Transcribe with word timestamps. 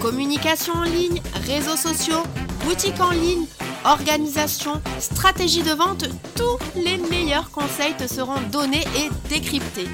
Communication 0.00 0.74
en 0.74 0.84
ligne, 0.84 1.20
réseaux 1.46 1.76
sociaux, 1.76 2.22
boutique 2.64 3.00
en 3.00 3.10
ligne, 3.10 3.46
organisation, 3.84 4.80
stratégie 5.00 5.62
de 5.62 5.72
vente, 5.72 6.04
tous 6.36 6.58
les 6.76 6.98
meilleurs 6.98 7.50
conseils 7.50 7.96
te 7.96 8.06
seront 8.06 8.40
donnés 8.52 8.84
et 8.96 9.28
décryptés. 9.28 9.88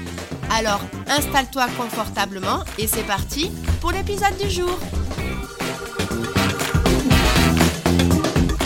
Alors 0.51 0.79
installe-toi 1.07 1.67
confortablement 1.77 2.63
et 2.77 2.85
c'est 2.85 3.05
parti 3.05 3.49
pour 3.81 3.91
l'épisode 3.91 4.37
du 4.37 4.49
jour. 4.49 4.77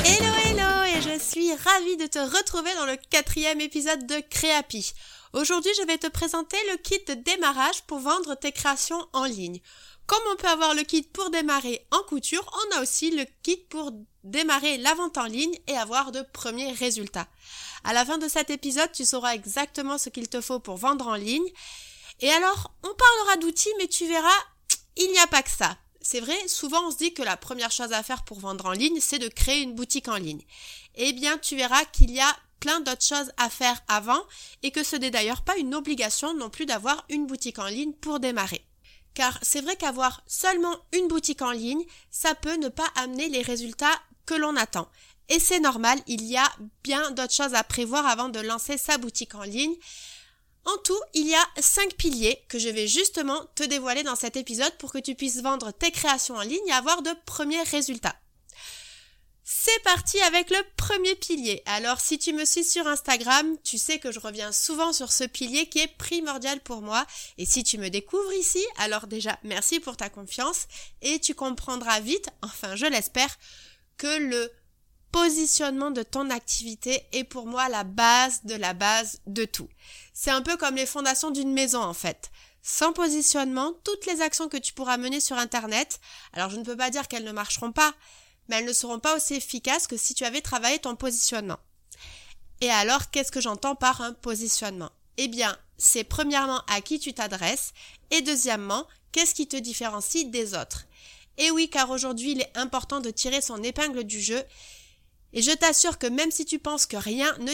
Hello 0.05 0.34
hello 0.45 0.84
et 0.93 1.01
je 1.01 1.20
suis 1.20 1.53
ravie 1.53 1.98
de 1.98 2.07
te 2.07 2.20
retrouver 2.20 2.73
dans 2.76 2.85
le 2.85 2.98
quatrième 3.09 3.62
épisode 3.62 4.05
de 4.05 4.21
Créapi. 4.29 4.93
Aujourd'hui 5.34 5.71
je 5.79 5.87
vais 5.87 5.98
te 5.98 6.07
présenter 6.07 6.57
le 6.71 6.77
kit 6.77 6.99
de 7.07 7.13
démarrage 7.13 7.84
pour 7.87 7.99
vendre 7.99 8.35
tes 8.35 8.51
créations 8.51 9.07
en 9.13 9.26
ligne. 9.26 9.62
Comme 10.09 10.23
on 10.31 10.38
peut 10.38 10.48
avoir 10.48 10.73
le 10.73 10.81
kit 10.81 11.04
pour 11.04 11.30
démarrer 11.30 11.86
en 11.91 12.02
couture, 12.02 12.44
on 12.52 12.77
a 12.77 12.81
aussi 12.81 13.12
le 13.12 13.26
kit 13.44 13.58
pour 13.70 13.91
démarrer 14.23 14.80
la 14.80 14.95
vente 14.95 15.20
en 15.20 15.26
ligne 15.26 15.55
et 15.68 15.77
avoir 15.77 16.12
de 16.12 16.23
premiers 16.34 16.71
résultats. 16.71 17.27
À 17.84 17.93
la 17.93 18.04
fin 18.04 18.18
de 18.18 18.27
cet 18.27 18.49
épisode, 18.49 18.91
tu 18.91 19.05
sauras 19.05 19.35
exactement 19.35 19.99
ce 19.99 20.10
qu'il 20.10 20.27
te 20.27 20.41
faut 20.41 20.60
pour 20.60 20.77
vendre 20.77 21.05
en 21.07 21.13
ligne. 21.13 21.48
Et 22.21 22.32
alors, 22.32 22.74
on 22.82 22.88
parlera 22.88 23.38
d'outils, 23.38 23.70
mais 23.77 23.88
tu 23.88 24.07
verras, 24.07 24.40
il 24.98 25.12
n'y 25.12 25.20
a 25.20 25.27
pas 25.27 25.43
que 25.43 25.51
ça. 25.51 25.77
C'est 26.01 26.21
vrai, 26.21 26.48
souvent 26.48 26.88
on 26.88 26.91
se 26.91 26.98
dit 26.98 27.13
que 27.13 27.21
la 27.21 27.38
première 27.38 27.70
chose 27.70 27.94
à 27.94 28.01
faire 28.01 28.23
pour 28.23 28.40
vendre 28.40 28.66
en 28.66 28.71
ligne, 28.71 28.99
c'est 28.99 29.20
de 29.20 29.27
créer 29.27 29.62
une 29.62 29.76
boutique 29.76 30.07
en 30.07 30.18
ligne. 30.18 30.41
Eh 30.96 31.13
bien, 31.13 31.38
tu 31.38 31.55
verras 31.55 31.85
qu'il 31.85 32.10
y 32.10 32.20
a 32.20 32.35
plein 32.60 32.79
d'autres 32.79 33.05
choses 33.05 33.32
à 33.38 33.51
faire 33.51 33.79
avant 33.88 34.23
et 34.63 34.71
que 34.71 34.84
ce 34.84 34.96
n'est 34.96 35.12
d'ailleurs 35.12 35.44
pas 35.44 35.57
une 35.57 35.76
obligation 35.76 36.34
non 36.34 36.49
plus 36.49 36.66
d'avoir 36.66 37.05
une 37.10 37.27
boutique 37.27 37.60
en 37.60 37.68
ligne 37.68 37.94
pour 37.94 38.20
démarrer 38.20 38.66
car 39.20 39.37
c'est 39.41 39.59
vrai 39.59 39.75
qu'avoir 39.75 40.23
seulement 40.27 40.77
une 40.93 41.09
boutique 41.09 41.41
en 41.41 41.51
ligne, 41.51 41.84
ça 42.09 42.35
peut 42.35 42.55
ne 42.55 42.70
pas 42.70 42.87
amener 42.95 43.27
les 43.27 43.41
résultats 43.41 43.99
que 44.26 44.34
l'on 44.34 44.55
attend. 44.55 44.87
Et 45.27 45.41
c'est 45.41 45.59
normal, 45.59 45.99
il 46.07 46.23
y 46.23 46.37
a 46.37 46.49
bien 46.85 47.11
d'autres 47.11 47.34
choses 47.34 47.53
à 47.53 47.65
prévoir 47.65 48.07
avant 48.07 48.29
de 48.29 48.39
lancer 48.39 48.77
sa 48.77 48.98
boutique 48.98 49.35
en 49.35 49.43
ligne. 49.43 49.76
En 50.63 50.77
tout, 50.85 51.01
il 51.13 51.27
y 51.27 51.35
a 51.35 51.45
cinq 51.59 51.95
piliers 51.95 52.45
que 52.48 52.59
je 52.59 52.70
vais 52.70 52.87
justement 52.87 53.45
te 53.55 53.63
dévoiler 53.63 54.03
dans 54.03 54.15
cet 54.15 54.37
épisode 54.37 54.77
pour 54.77 54.93
que 54.93 54.99
tu 54.99 55.15
puisses 55.15 55.41
vendre 55.41 55.73
tes 55.73 55.91
créations 55.91 56.35
en 56.35 56.41
ligne 56.41 56.67
et 56.70 56.71
avoir 56.71 57.01
de 57.01 57.11
premiers 57.26 57.63
résultats. 57.63 58.15
C'est 59.51 59.81
parti 59.83 60.21
avec 60.21 60.51
le 60.51 60.63
premier 60.77 61.15
pilier. 61.15 61.63
Alors 61.65 61.99
si 61.99 62.19
tu 62.19 62.33
me 62.33 62.45
suis 62.45 62.63
sur 62.63 62.85
Instagram, 62.85 63.57
tu 63.63 63.79
sais 63.79 63.97
que 63.97 64.11
je 64.11 64.19
reviens 64.19 64.51
souvent 64.51 64.94
sur 64.94 65.11
ce 65.11 65.23
pilier 65.23 65.67
qui 65.67 65.79
est 65.79 65.97
primordial 65.97 66.59
pour 66.59 66.83
moi. 66.83 67.03
Et 67.39 67.47
si 67.47 67.63
tu 67.63 67.79
me 67.79 67.89
découvres 67.89 68.31
ici, 68.33 68.63
alors 68.77 69.07
déjà 69.07 69.39
merci 69.41 69.79
pour 69.79 69.97
ta 69.97 70.07
confiance 70.07 70.67
et 71.01 71.19
tu 71.19 71.33
comprendras 71.33 72.00
vite, 72.00 72.29
enfin 72.44 72.75
je 72.75 72.85
l'espère, 72.85 73.39
que 73.97 74.19
le 74.19 74.51
positionnement 75.11 75.89
de 75.89 76.03
ton 76.03 76.29
activité 76.29 77.01
est 77.11 77.23
pour 77.23 77.47
moi 77.47 77.69
la 77.69 77.83
base 77.83 78.44
de 78.44 78.53
la 78.53 78.75
base 78.75 79.19
de 79.25 79.45
tout. 79.45 79.69
C'est 80.13 80.29
un 80.29 80.43
peu 80.43 80.57
comme 80.57 80.75
les 80.75 80.85
fondations 80.85 81.31
d'une 81.31 81.53
maison 81.53 81.81
en 81.81 81.95
fait. 81.95 82.29
Sans 82.61 82.93
positionnement, 82.93 83.73
toutes 83.83 84.05
les 84.05 84.21
actions 84.21 84.47
que 84.47 84.57
tu 84.57 84.73
pourras 84.73 84.97
mener 84.97 85.19
sur 85.19 85.39
Internet, 85.39 85.99
alors 86.33 86.51
je 86.51 86.57
ne 86.57 86.63
peux 86.63 86.77
pas 86.77 86.91
dire 86.91 87.07
qu'elles 87.07 87.23
ne 87.23 87.31
marcheront 87.31 87.71
pas, 87.71 87.95
mais 88.49 88.57
elles 88.57 88.65
ne 88.65 88.73
seront 88.73 88.99
pas 88.99 89.15
aussi 89.15 89.35
efficaces 89.35 89.87
que 89.87 89.97
si 89.97 90.13
tu 90.13 90.25
avais 90.25 90.41
travaillé 90.41 90.79
ton 90.79 90.95
positionnement. 90.95 91.59
Et 92.61 92.69
alors, 92.69 93.09
qu'est-ce 93.09 93.31
que 93.31 93.41
j'entends 93.41 93.75
par 93.75 94.01
un 94.01 94.13
positionnement? 94.13 94.91
Eh 95.17 95.29
bien, 95.29 95.57
c'est 95.77 96.03
premièrement 96.03 96.61
à 96.67 96.81
qui 96.81 96.99
tu 96.99 97.13
t'adresses 97.13 97.73
et 98.11 98.21
deuxièmement, 98.21 98.85
qu'est-ce 99.11 99.33
qui 99.33 99.47
te 99.47 99.55
différencie 99.55 100.25
des 100.25 100.53
autres? 100.53 100.85
Et 101.38 101.51
oui, 101.51 101.69
car 101.69 101.89
aujourd'hui, 101.89 102.31
il 102.31 102.41
est 102.41 102.57
important 102.57 102.99
de 102.99 103.11
tirer 103.11 103.41
son 103.41 103.63
épingle 103.63 104.03
du 104.03 104.21
jeu. 104.21 104.43
Et 105.31 105.41
je 105.41 105.51
t'assure 105.51 105.97
que 105.97 106.07
même 106.07 106.31
si 106.31 106.43
tu 106.43 106.59
penses 106.59 106.85
que 106.85 106.97
rien 106.97 107.33
ne, 107.38 107.53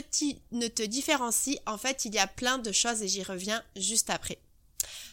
ne 0.51 0.67
te 0.67 0.81
différencie, 0.81 1.59
en 1.67 1.77
fait, 1.77 2.05
il 2.05 2.15
y 2.15 2.19
a 2.19 2.25
plein 2.25 2.57
de 2.57 2.71
choses 2.71 3.03
et 3.03 3.07
j'y 3.07 3.21
reviens 3.21 3.63
juste 3.75 4.09
après. 4.09 4.39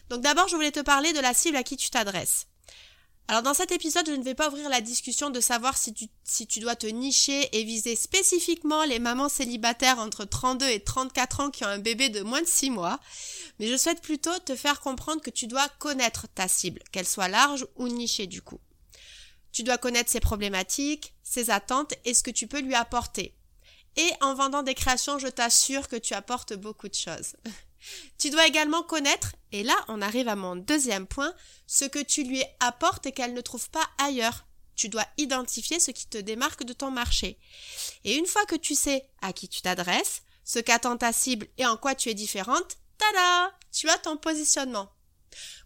Donc 0.09 0.21
d'abord, 0.21 0.47
je 0.47 0.55
voulais 0.55 0.71
te 0.71 0.79
parler 0.79 1.13
de 1.13 1.19
la 1.19 1.33
cible 1.33 1.57
à 1.57 1.63
qui 1.63 1.77
tu 1.77 1.89
t'adresses. 1.89 2.47
Alors 3.29 3.41
dans 3.41 3.53
cet 3.53 3.71
épisode, 3.71 4.05
je 4.05 4.11
ne 4.11 4.23
vais 4.23 4.35
pas 4.35 4.49
ouvrir 4.49 4.69
la 4.69 4.81
discussion 4.81 5.29
de 5.29 5.39
savoir 5.39 5.77
si 5.77 5.93
tu, 5.93 6.07
si 6.23 6.45
tu 6.45 6.59
dois 6.59 6.75
te 6.75 6.87
nicher 6.87 7.49
et 7.57 7.63
viser 7.63 7.95
spécifiquement 7.95 8.83
les 8.83 8.99
mamans 8.99 9.29
célibataires 9.29 9.99
entre 9.99 10.25
32 10.25 10.67
et 10.67 10.81
34 10.81 11.39
ans 11.39 11.49
qui 11.49 11.63
ont 11.63 11.69
un 11.69 11.79
bébé 11.79 12.09
de 12.09 12.21
moins 12.21 12.41
de 12.41 12.47
6 12.47 12.69
mois, 12.69 12.99
mais 13.59 13.67
je 13.67 13.77
souhaite 13.77 14.01
plutôt 14.01 14.37
te 14.39 14.55
faire 14.55 14.81
comprendre 14.81 15.21
que 15.21 15.29
tu 15.29 15.47
dois 15.47 15.69
connaître 15.79 16.27
ta 16.35 16.49
cible, 16.49 16.81
qu'elle 16.91 17.07
soit 17.07 17.29
large 17.29 17.65
ou 17.77 17.87
nichée 17.87 18.27
du 18.27 18.41
coup. 18.41 18.59
Tu 19.53 19.63
dois 19.63 19.77
connaître 19.77 20.09
ses 20.09 20.19
problématiques, 20.19 21.13
ses 21.23 21.49
attentes 21.49 21.93
et 22.03 22.13
ce 22.13 22.23
que 22.23 22.31
tu 22.31 22.47
peux 22.47 22.59
lui 22.59 22.75
apporter. 22.75 23.33
Et 23.95 24.09
en 24.21 24.33
vendant 24.33 24.63
des 24.63 24.73
créations, 24.73 25.19
je 25.19 25.27
t'assure 25.27 25.87
que 25.87 25.95
tu 25.95 26.13
apportes 26.13 26.53
beaucoup 26.53 26.89
de 26.89 26.95
choses. 26.95 27.35
Tu 28.17 28.29
dois 28.29 28.47
également 28.47 28.83
connaître, 28.83 29.33
et 29.51 29.63
là 29.63 29.75
on 29.87 30.01
arrive 30.01 30.27
à 30.27 30.35
mon 30.35 30.55
deuxième 30.55 31.07
point, 31.07 31.33
ce 31.67 31.85
que 31.85 31.99
tu 31.99 32.23
lui 32.23 32.43
apportes 32.59 33.05
et 33.05 33.11
qu'elle 33.11 33.33
ne 33.33 33.41
trouve 33.41 33.69
pas 33.69 33.87
ailleurs. 33.97 34.45
Tu 34.75 34.89
dois 34.89 35.05
identifier 35.17 35.79
ce 35.79 35.91
qui 35.91 36.07
te 36.07 36.17
démarque 36.17 36.63
de 36.63 36.73
ton 36.73 36.91
marché. 36.91 37.37
Et 38.03 38.15
une 38.15 38.25
fois 38.25 38.45
que 38.45 38.55
tu 38.55 38.75
sais 38.75 39.07
à 39.21 39.33
qui 39.33 39.47
tu 39.47 39.61
t'adresses, 39.61 40.23
ce 40.43 40.59
qu'attend 40.59 40.97
ta 40.97 41.13
cible 41.13 41.47
et 41.57 41.65
en 41.65 41.77
quoi 41.77 41.95
tu 41.95 42.09
es 42.09 42.13
différente, 42.13 42.77
tada 42.97 43.53
Tu 43.71 43.89
as 43.89 43.97
ton 43.97 44.17
positionnement. 44.17 44.92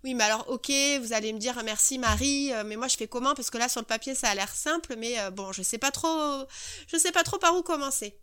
Oui, 0.07 0.13
mais 0.13 0.23
alors, 0.23 0.45
ok, 0.47 0.71
vous 1.01 1.11
allez 1.11 1.33
me 1.33 1.37
dire 1.37 1.61
merci 1.65 1.99
Marie, 1.99 2.53
euh, 2.53 2.63
mais 2.65 2.77
moi 2.77 2.87
je 2.87 2.95
fais 2.95 3.09
comment? 3.09 3.35
Parce 3.35 3.49
que 3.49 3.57
là 3.57 3.67
sur 3.67 3.81
le 3.81 3.85
papier 3.85 4.15
ça 4.15 4.29
a 4.29 4.35
l'air 4.35 4.55
simple, 4.55 4.95
mais 4.97 5.19
euh, 5.19 5.31
bon, 5.31 5.51
je 5.51 5.61
sais 5.61 5.77
pas 5.77 5.91
trop, 5.91 6.45
je 6.87 6.95
sais 6.95 7.11
pas 7.11 7.23
trop 7.23 7.37
par 7.37 7.57
où 7.57 7.61
commencer. 7.61 8.17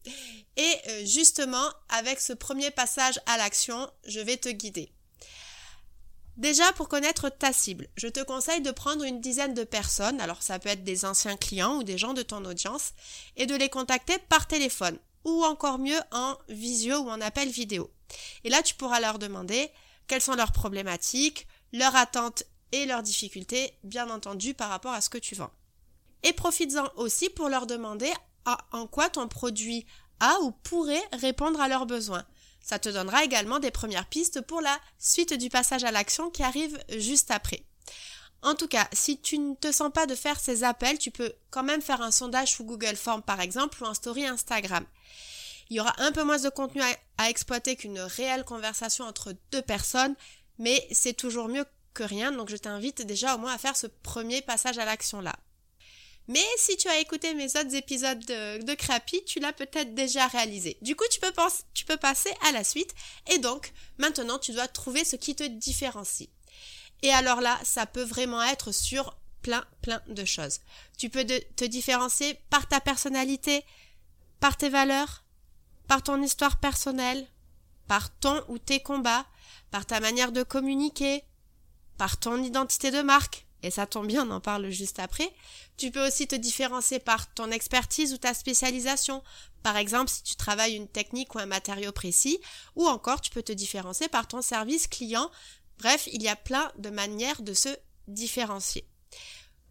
Et 0.57 0.75
euh, 0.89 1.05
justement, 1.05 1.69
avec 1.91 2.23
ce 2.23 2.33
premier 2.33 2.71
passage 2.71 3.21
à 3.27 3.37
l'action, 3.37 3.87
je 4.07 4.19
vais 4.19 4.39
te 4.39 4.49
guider. 4.49 4.93
Déjà, 6.39 6.73
pour 6.73 6.89
connaître 6.89 7.29
ta 7.29 7.53
cible, 7.53 7.89
je 7.99 8.09
te 8.09 8.25
conseille 8.25 8.63
de 8.63 8.71
prendre 8.71 9.05
une 9.05 9.21
dizaine 9.21 9.53
de 9.53 9.65
personnes, 9.65 10.23
alors 10.23 10.43
ça 10.43 10.59
peut 10.59 10.71
être 10.71 10.85
des 10.85 11.05
anciens 11.05 11.37
clients 11.37 11.77
ou 11.77 11.83
des 11.83 11.99
gens 11.99 12.15
de 12.15 12.23
ton 12.23 12.47
audience, 12.47 12.93
et 13.37 13.45
de 13.45 13.57
les 13.57 13.69
contacter 13.69 14.17
par 14.31 14.47
téléphone, 14.47 14.99
ou 15.25 15.45
encore 15.45 15.79
mieux 15.79 16.01
en 16.13 16.39
visio 16.49 16.97
ou 17.01 17.11
en 17.11 17.21
appel 17.21 17.51
vidéo. 17.51 17.91
Et 18.43 18.49
là, 18.49 18.63
tu 18.63 18.75
pourras 18.75 19.01
leur 19.01 19.19
demander 19.19 19.71
quelles 20.07 20.23
sont 20.23 20.35
leurs 20.35 20.53
problématiques, 20.53 21.47
leurs 21.75 21.95
attentes 21.95 22.45
et 22.73 22.87
leurs 22.87 23.03
difficultés, 23.03 23.75
bien 23.85 24.09
entendu, 24.09 24.55
par 24.55 24.71
rapport 24.71 24.93
à 24.95 25.03
ce 25.03 25.11
que 25.11 25.19
tu 25.19 25.35
vends. 25.35 25.53
Et 26.23 26.33
profites-en 26.33 26.91
aussi 26.97 27.29
pour 27.29 27.51
leur 27.51 27.67
demander 27.67 28.11
en 28.73 28.87
quoi 28.87 29.11
ton 29.11 29.29
produit 29.29 29.85
a 30.21 30.41
ou 30.41 30.53
pourrait 30.53 31.03
répondre 31.13 31.61
à 31.61 31.69
leurs 31.69 31.87
besoins. 31.87 32.25
Ça 32.65 32.79
te 32.79 32.89
donnera 32.89 33.25
également 33.25 33.59
des 33.59 33.71
premières 33.71 34.07
pistes 34.07 34.41
pour 34.41 34.63
la 34.63 34.79
suite 34.99 35.35
du 35.35 35.51
passage 35.51 35.85
à 35.85 35.91
l'action 35.91 36.31
qui 36.31 36.43
arrive 36.43 36.83
juste 36.97 37.31
après. 37.31 37.63
En 38.43 38.55
tout 38.55 38.69
cas, 38.69 38.89
si 38.93 39.19
tu 39.21 39.39
ne 39.39 39.55
te 39.55 39.73
sens 39.73 39.91
pas 39.93 40.07
de 40.07 40.15
faire 40.15 40.39
ces 40.41 40.65
appels, 40.65 40.99
tu 40.99 41.11
peux 41.11 41.33
quand 41.51 41.63
même 41.63 41.83
faire 41.83 42.01
un 42.01 42.11
sondage 42.11 42.53
sous 42.53 42.65
Google 42.65 42.97
Form 42.97 43.23
par 43.23 43.41
exemple 43.41 43.83
ou 43.83 43.87
en 43.87 43.95
story 43.95 44.27
Instagram. 44.27 44.85
Il 45.71 45.77
y 45.77 45.81
aura 45.81 45.95
un 45.99 46.13
peu 46.13 46.25
moins 46.25 46.39
de 46.39 46.49
contenu 46.51 46.83
à, 47.19 47.31
exploiter 47.31 47.77
qu'une 47.77 48.01
réelle 48.01 48.45
conversation 48.45 49.07
entre 49.07 49.35
deux 49.51 49.63
personnes, 49.63 50.15
mais 50.59 50.87
c'est 50.91 51.15
toujours 51.15 51.49
mieux 51.49 51.65
que 51.95 52.03
rien, 52.03 52.33
donc 52.33 52.51
je 52.51 52.57
t'invite 52.57 53.03
déjà 53.03 53.35
au 53.35 53.39
moins 53.39 53.55
à 53.55 53.59
faire 53.59 53.77
ce 53.77 53.87
premier 53.87 54.43
passage 54.43 54.79
à 54.79 54.85
l'action 54.85 55.21
là. 55.21 55.35
Mais 56.27 56.45
si 56.57 56.77
tu 56.77 56.89
as 56.89 57.01
écouté 57.01 57.35
mes 57.35 57.57
autres 57.57 57.75
épisodes 57.75 58.19
de, 58.25 58.63
de 58.65 58.75
Crappy, 58.75 59.23
tu 59.25 59.41
l'as 59.41 59.53
peut-être 59.53 59.95
déjà 59.95 60.27
réalisé. 60.27 60.79
Du 60.81 60.97
coup, 60.97 61.05
tu 61.11 61.21
peux, 61.21 61.33
tu 61.75 61.85
peux 61.85 61.99
passer 61.99 62.31
à 62.47 62.53
la 62.53 62.65
suite. 62.65 62.95
Et 63.31 63.39
donc, 63.39 63.73
maintenant, 63.99 64.39
tu 64.39 64.53
dois 64.53 64.67
trouver 64.67 65.05
ce 65.05 65.17
qui 65.17 65.37
te 65.37 65.45
différencie. 65.45 66.31
Et 67.03 67.11
alors 67.13 67.43
là, 67.43 67.59
ça 67.63 67.85
peut 67.85 68.03
vraiment 68.03 68.43
être 68.43 68.73
sur 68.73 69.19
plein, 69.43 69.65
plein 69.83 70.01
de 70.09 70.25
choses. 70.25 70.61
Tu 70.97 71.11
peux 71.11 71.25
te 71.25 71.65
différencier 71.67 72.39
par 72.49 72.67
ta 72.67 72.81
personnalité, 72.81 73.63
par 74.41 74.57
tes 74.57 74.71
valeurs, 74.71 75.25
par 75.87 76.03
ton 76.03 76.23
histoire 76.23 76.59
personnelle, 76.59 77.27
par 77.87 78.09
ton 78.19 78.43
ou 78.49 78.59
tes 78.59 78.81
combats, 78.81 79.27
par 79.71 79.85
ta 79.85 80.01
manière 80.01 80.33
de 80.33 80.43
communiquer, 80.43 81.23
par 81.97 82.19
ton 82.19 82.43
identité 82.43 82.91
de 82.91 83.03
marque, 83.03 83.47
et 83.65 83.71
ça 83.71 83.87
tombe 83.87 84.07
bien, 84.07 84.29
on 84.29 84.31
en 84.31 84.41
parle 84.41 84.69
juste 84.69 84.99
après. 84.99 85.33
Tu 85.79 85.91
peux 85.91 86.07
aussi 86.07 86.29
te 86.29 86.35
différencier 86.35 86.99
par 86.99 87.33
ton 87.33 87.51
expertise 87.51 88.13
ou 88.13 88.19
ta 88.19 88.35
spécialisation. 88.35 89.23
Par 89.63 89.79
exemple, 89.79 90.11
si 90.11 90.23
tu 90.23 90.37
travailles 90.37 90.77
une 90.77 90.87
technique 90.87 91.35
ou 91.35 91.39
un 91.39 91.47
matériau 91.47 91.91
précis, 91.91 92.39
ou 92.77 92.87
encore 92.87 93.23
tu 93.23 93.31
peux 93.31 93.43
te 93.43 93.53
différencier 93.53 94.09
par 94.09 94.29
ton 94.29 94.43
service 94.43 94.87
client. 94.87 95.31
Bref, 95.79 96.07
il 96.13 96.23
y 96.23 96.29
a 96.29 96.37
plein 96.37 96.71
de 96.77 96.91
manières 96.91 97.41
de 97.41 97.55
se 97.55 97.71
différencier. 98.07 98.87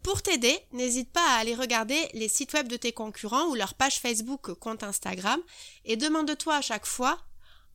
Pour 0.02 0.22
t'aider, 0.22 0.58
n'hésite 0.72 1.12
pas 1.12 1.24
à 1.30 1.38
aller 1.38 1.54
regarder 1.54 2.08
les 2.14 2.28
sites 2.28 2.52
web 2.52 2.66
de 2.66 2.76
tes 2.76 2.92
concurrents 2.92 3.46
ou 3.46 3.54
leur 3.54 3.74
page 3.74 4.00
Facebook 4.00 4.52
compte 4.54 4.82
Instagram 4.82 5.40
et 5.84 5.96
demande-toi 5.96 6.56
à 6.56 6.62
chaque 6.62 6.86
fois 6.86 7.18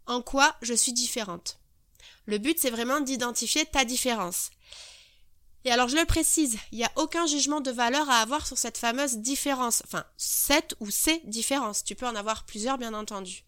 en 0.06 0.22
quoi 0.22 0.54
je 0.62 0.74
suis 0.74 0.94
différente. 0.94 1.59
Le 2.30 2.38
but, 2.38 2.60
c'est 2.60 2.70
vraiment 2.70 3.00
d'identifier 3.00 3.66
ta 3.66 3.86
différence. 3.86 4.52
Et 5.66 5.72
alors 5.72 5.88
je 5.88 5.98
le 5.98 6.06
précise, 6.06 6.60
il 6.72 6.78
n'y 6.78 6.86
a 6.86 6.92
aucun 6.96 7.26
jugement 7.26 7.60
de 7.60 7.72
valeur 7.72 8.08
à 8.08 8.20
avoir 8.20 8.46
sur 8.46 8.56
cette 8.56 8.78
fameuse 8.78 9.18
différence. 9.18 9.82
Enfin, 9.86 10.06
cette 10.16 10.76
ou 10.80 10.92
ces 10.92 11.22
différences. 11.26 11.84
Tu 11.84 11.96
peux 11.96 12.06
en 12.06 12.14
avoir 12.14 12.46
plusieurs, 12.46 12.78
bien 12.78 12.94
entendu. 12.94 13.44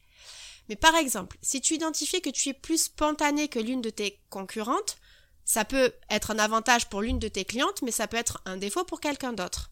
Mais 0.67 0.75
par 0.75 0.95
exemple, 0.95 1.37
si 1.43 1.61
tu 1.61 1.75
identifies 1.75 2.23
que 2.23 2.31
tu 2.31 2.49
es 2.49 2.53
plus 2.55 2.85
spontané 2.85 3.49
que 3.49 3.59
l'une 3.59 3.81
de 3.81 3.91
tes 3.91 4.19
concurrentes, 4.31 4.97
ça 5.45 5.63
peut 5.63 5.93
être 6.09 6.31
un 6.31 6.39
avantage 6.39 6.89
pour 6.89 7.03
l'une 7.03 7.19
de 7.19 7.27
tes 7.27 7.45
clientes, 7.45 7.83
mais 7.83 7.91
ça 7.91 8.07
peut 8.07 8.17
être 8.17 8.41
un 8.45 8.57
défaut 8.57 8.83
pour 8.83 8.99
quelqu'un 8.99 9.33
d'autre. 9.33 9.69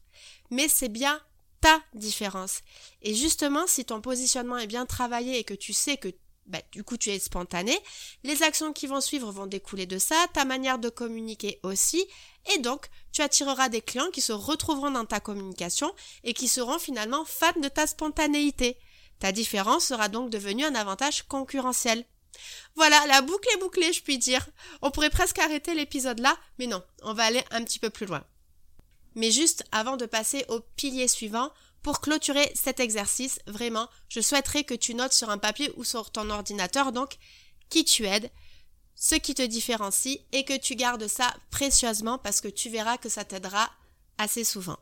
Mais 0.51 0.67
c'est 0.67 0.87
bien 0.87 1.19
ta 1.61 1.81
différence. 1.95 2.59
Et 3.01 3.15
justement, 3.15 3.65
si 3.65 3.85
ton 3.85 4.01
positionnement 4.01 4.59
est 4.59 4.67
bien 4.67 4.85
travaillé 4.85 5.39
et 5.39 5.43
que 5.43 5.55
tu 5.55 5.73
sais 5.73 5.97
que 5.97 6.09
bah, 6.49 6.59
du 6.71 6.83
coup 6.83 6.97
tu 6.97 7.09
es 7.09 7.19
spontané, 7.19 7.77
les 8.23 8.43
actions 8.43 8.73
qui 8.73 8.87
vont 8.87 9.01
suivre 9.01 9.31
vont 9.31 9.47
découler 9.47 9.85
de 9.85 9.97
ça, 9.97 10.25
ta 10.33 10.45
manière 10.45 10.79
de 10.79 10.89
communiquer 10.89 11.59
aussi, 11.63 12.05
et 12.53 12.59
donc 12.59 12.89
tu 13.11 13.21
attireras 13.21 13.69
des 13.69 13.81
clients 13.81 14.11
qui 14.11 14.21
se 14.21 14.33
retrouveront 14.33 14.91
dans 14.91 15.05
ta 15.05 15.19
communication 15.19 15.93
et 16.23 16.33
qui 16.33 16.47
seront 16.47 16.79
finalement 16.79 17.23
fans 17.25 17.59
de 17.61 17.69
ta 17.69 17.87
spontanéité. 17.87 18.77
Ta 19.19 19.31
différence 19.31 19.85
sera 19.85 20.07
donc 20.07 20.29
devenue 20.29 20.65
un 20.65 20.75
avantage 20.75 21.23
concurrentiel. 21.23 22.05
Voilà, 22.75 23.05
la 23.07 23.21
boucle 23.21 23.49
est 23.53 23.59
bouclée, 23.59 23.91
je 23.91 24.01
puis 24.01 24.17
dire. 24.17 24.47
On 24.81 24.91
pourrait 24.91 25.09
presque 25.09 25.39
arrêter 25.39 25.73
l'épisode 25.73 26.19
là, 26.19 26.37
mais 26.57 26.67
non, 26.67 26.81
on 27.03 27.13
va 27.13 27.23
aller 27.23 27.43
un 27.51 27.63
petit 27.63 27.79
peu 27.79 27.89
plus 27.89 28.05
loin. 28.05 28.23
Mais 29.15 29.31
juste 29.31 29.63
avant 29.71 29.97
de 29.97 30.05
passer 30.05 30.45
au 30.47 30.61
pilier 30.75 31.07
suivant, 31.07 31.51
pour 31.81 32.01
clôturer 32.01 32.51
cet 32.55 32.79
exercice, 32.79 33.39
vraiment, 33.47 33.87
je 34.09 34.21
souhaiterais 34.21 34.63
que 34.63 34.73
tu 34.73 34.95
notes 34.95 35.13
sur 35.13 35.29
un 35.29 35.37
papier 35.37 35.71
ou 35.77 35.83
sur 35.83 36.11
ton 36.11 36.29
ordinateur, 36.29 36.91
donc, 36.91 37.17
qui 37.69 37.85
tu 37.85 38.05
aides, 38.05 38.29
ce 38.95 39.15
qui 39.15 39.33
te 39.33 39.41
différencie 39.41 40.19
et 40.33 40.43
que 40.43 40.57
tu 40.57 40.75
gardes 40.75 41.07
ça 41.07 41.33
précieusement 41.51 42.17
parce 42.17 42.41
que 42.41 42.49
tu 42.49 42.69
verras 42.69 42.97
que 42.97 43.09
ça 43.09 43.23
t'aidera 43.23 43.69
assez 44.17 44.43
souvent. 44.43 44.77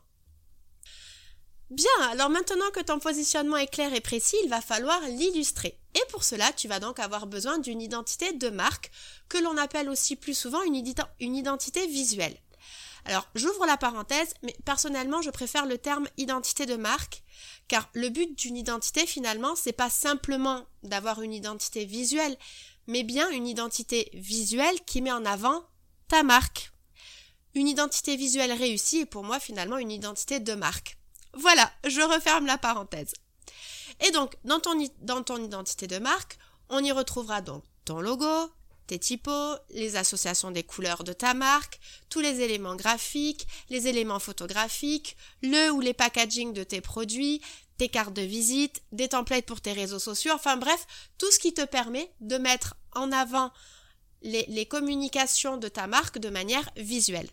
Bien, 1.70 1.90
alors 2.10 2.30
maintenant 2.30 2.70
que 2.72 2.80
ton 2.80 2.98
positionnement 2.98 3.58
est 3.58 3.70
clair 3.70 3.92
et 3.92 4.00
précis, 4.00 4.36
il 4.42 4.48
va 4.48 4.62
falloir 4.62 5.00
l'illustrer. 5.02 5.78
Et 5.94 6.10
pour 6.10 6.24
cela, 6.24 6.50
tu 6.52 6.66
vas 6.66 6.80
donc 6.80 6.98
avoir 6.98 7.26
besoin 7.26 7.58
d'une 7.58 7.82
identité 7.82 8.32
de 8.32 8.48
marque, 8.48 8.90
que 9.28 9.36
l'on 9.36 9.56
appelle 9.58 9.90
aussi 9.90 10.16
plus 10.16 10.36
souvent 10.36 10.62
une, 10.62 10.76
identité 11.36 11.86
visuelle. 11.86 12.36
Alors, 13.08 13.26
j'ouvre 13.34 13.64
la 13.64 13.78
parenthèse, 13.78 14.34
mais 14.42 14.54
personnellement, 14.66 15.22
je 15.22 15.30
préfère 15.30 15.64
le 15.64 15.78
terme 15.78 16.06
identité 16.18 16.66
de 16.66 16.76
marque, 16.76 17.22
car 17.66 17.88
le 17.94 18.10
but 18.10 18.38
d'une 18.38 18.56
identité, 18.56 19.06
finalement, 19.06 19.56
c'est 19.56 19.72
pas 19.72 19.88
simplement 19.88 20.66
d'avoir 20.82 21.22
une 21.22 21.32
identité 21.32 21.86
visuelle, 21.86 22.36
mais 22.86 23.04
bien 23.04 23.30
une 23.30 23.46
identité 23.46 24.10
visuelle 24.12 24.84
qui 24.84 25.00
met 25.00 25.10
en 25.10 25.24
avant 25.24 25.64
ta 26.08 26.22
marque. 26.22 26.70
Une 27.54 27.66
identité 27.66 28.14
visuelle 28.16 28.52
réussie 28.52 29.00
est 29.00 29.06
pour 29.06 29.24
moi 29.24 29.40
finalement 29.40 29.78
une 29.78 29.90
identité 29.90 30.38
de 30.38 30.52
marque. 30.52 30.98
Voilà, 31.32 31.72
je 31.86 32.02
referme 32.02 32.44
la 32.44 32.58
parenthèse. 32.58 33.14
Et 34.06 34.10
donc, 34.10 34.36
dans 34.44 34.60
ton, 34.60 34.74
dans 35.00 35.22
ton 35.22 35.42
identité 35.42 35.86
de 35.86 35.98
marque, 35.98 36.38
on 36.68 36.84
y 36.84 36.92
retrouvera 36.92 37.40
donc 37.40 37.64
ton 37.86 38.00
logo, 38.00 38.50
tes 38.88 38.98
typos, 38.98 39.56
les 39.70 39.96
associations 39.96 40.50
des 40.50 40.64
couleurs 40.64 41.04
de 41.04 41.12
ta 41.12 41.34
marque, 41.34 41.78
tous 42.08 42.20
les 42.20 42.40
éléments 42.40 42.74
graphiques, 42.74 43.46
les 43.68 43.86
éléments 43.86 44.18
photographiques, 44.18 45.16
le 45.42 45.70
ou 45.70 45.80
les 45.80 45.94
packaging 45.94 46.52
de 46.52 46.64
tes 46.64 46.80
produits, 46.80 47.40
tes 47.76 47.88
cartes 47.88 48.14
de 48.14 48.22
visite, 48.22 48.82
des 48.90 49.08
templates 49.08 49.46
pour 49.46 49.60
tes 49.60 49.72
réseaux 49.72 49.98
sociaux, 49.98 50.32
enfin 50.34 50.56
bref, 50.56 50.86
tout 51.18 51.30
ce 51.30 51.38
qui 51.38 51.54
te 51.54 51.64
permet 51.64 52.10
de 52.20 52.38
mettre 52.38 52.76
en 52.94 53.12
avant 53.12 53.52
les, 54.22 54.46
les 54.48 54.66
communications 54.66 55.58
de 55.58 55.68
ta 55.68 55.86
marque 55.86 56.18
de 56.18 56.30
manière 56.30 56.68
visuelle. 56.76 57.28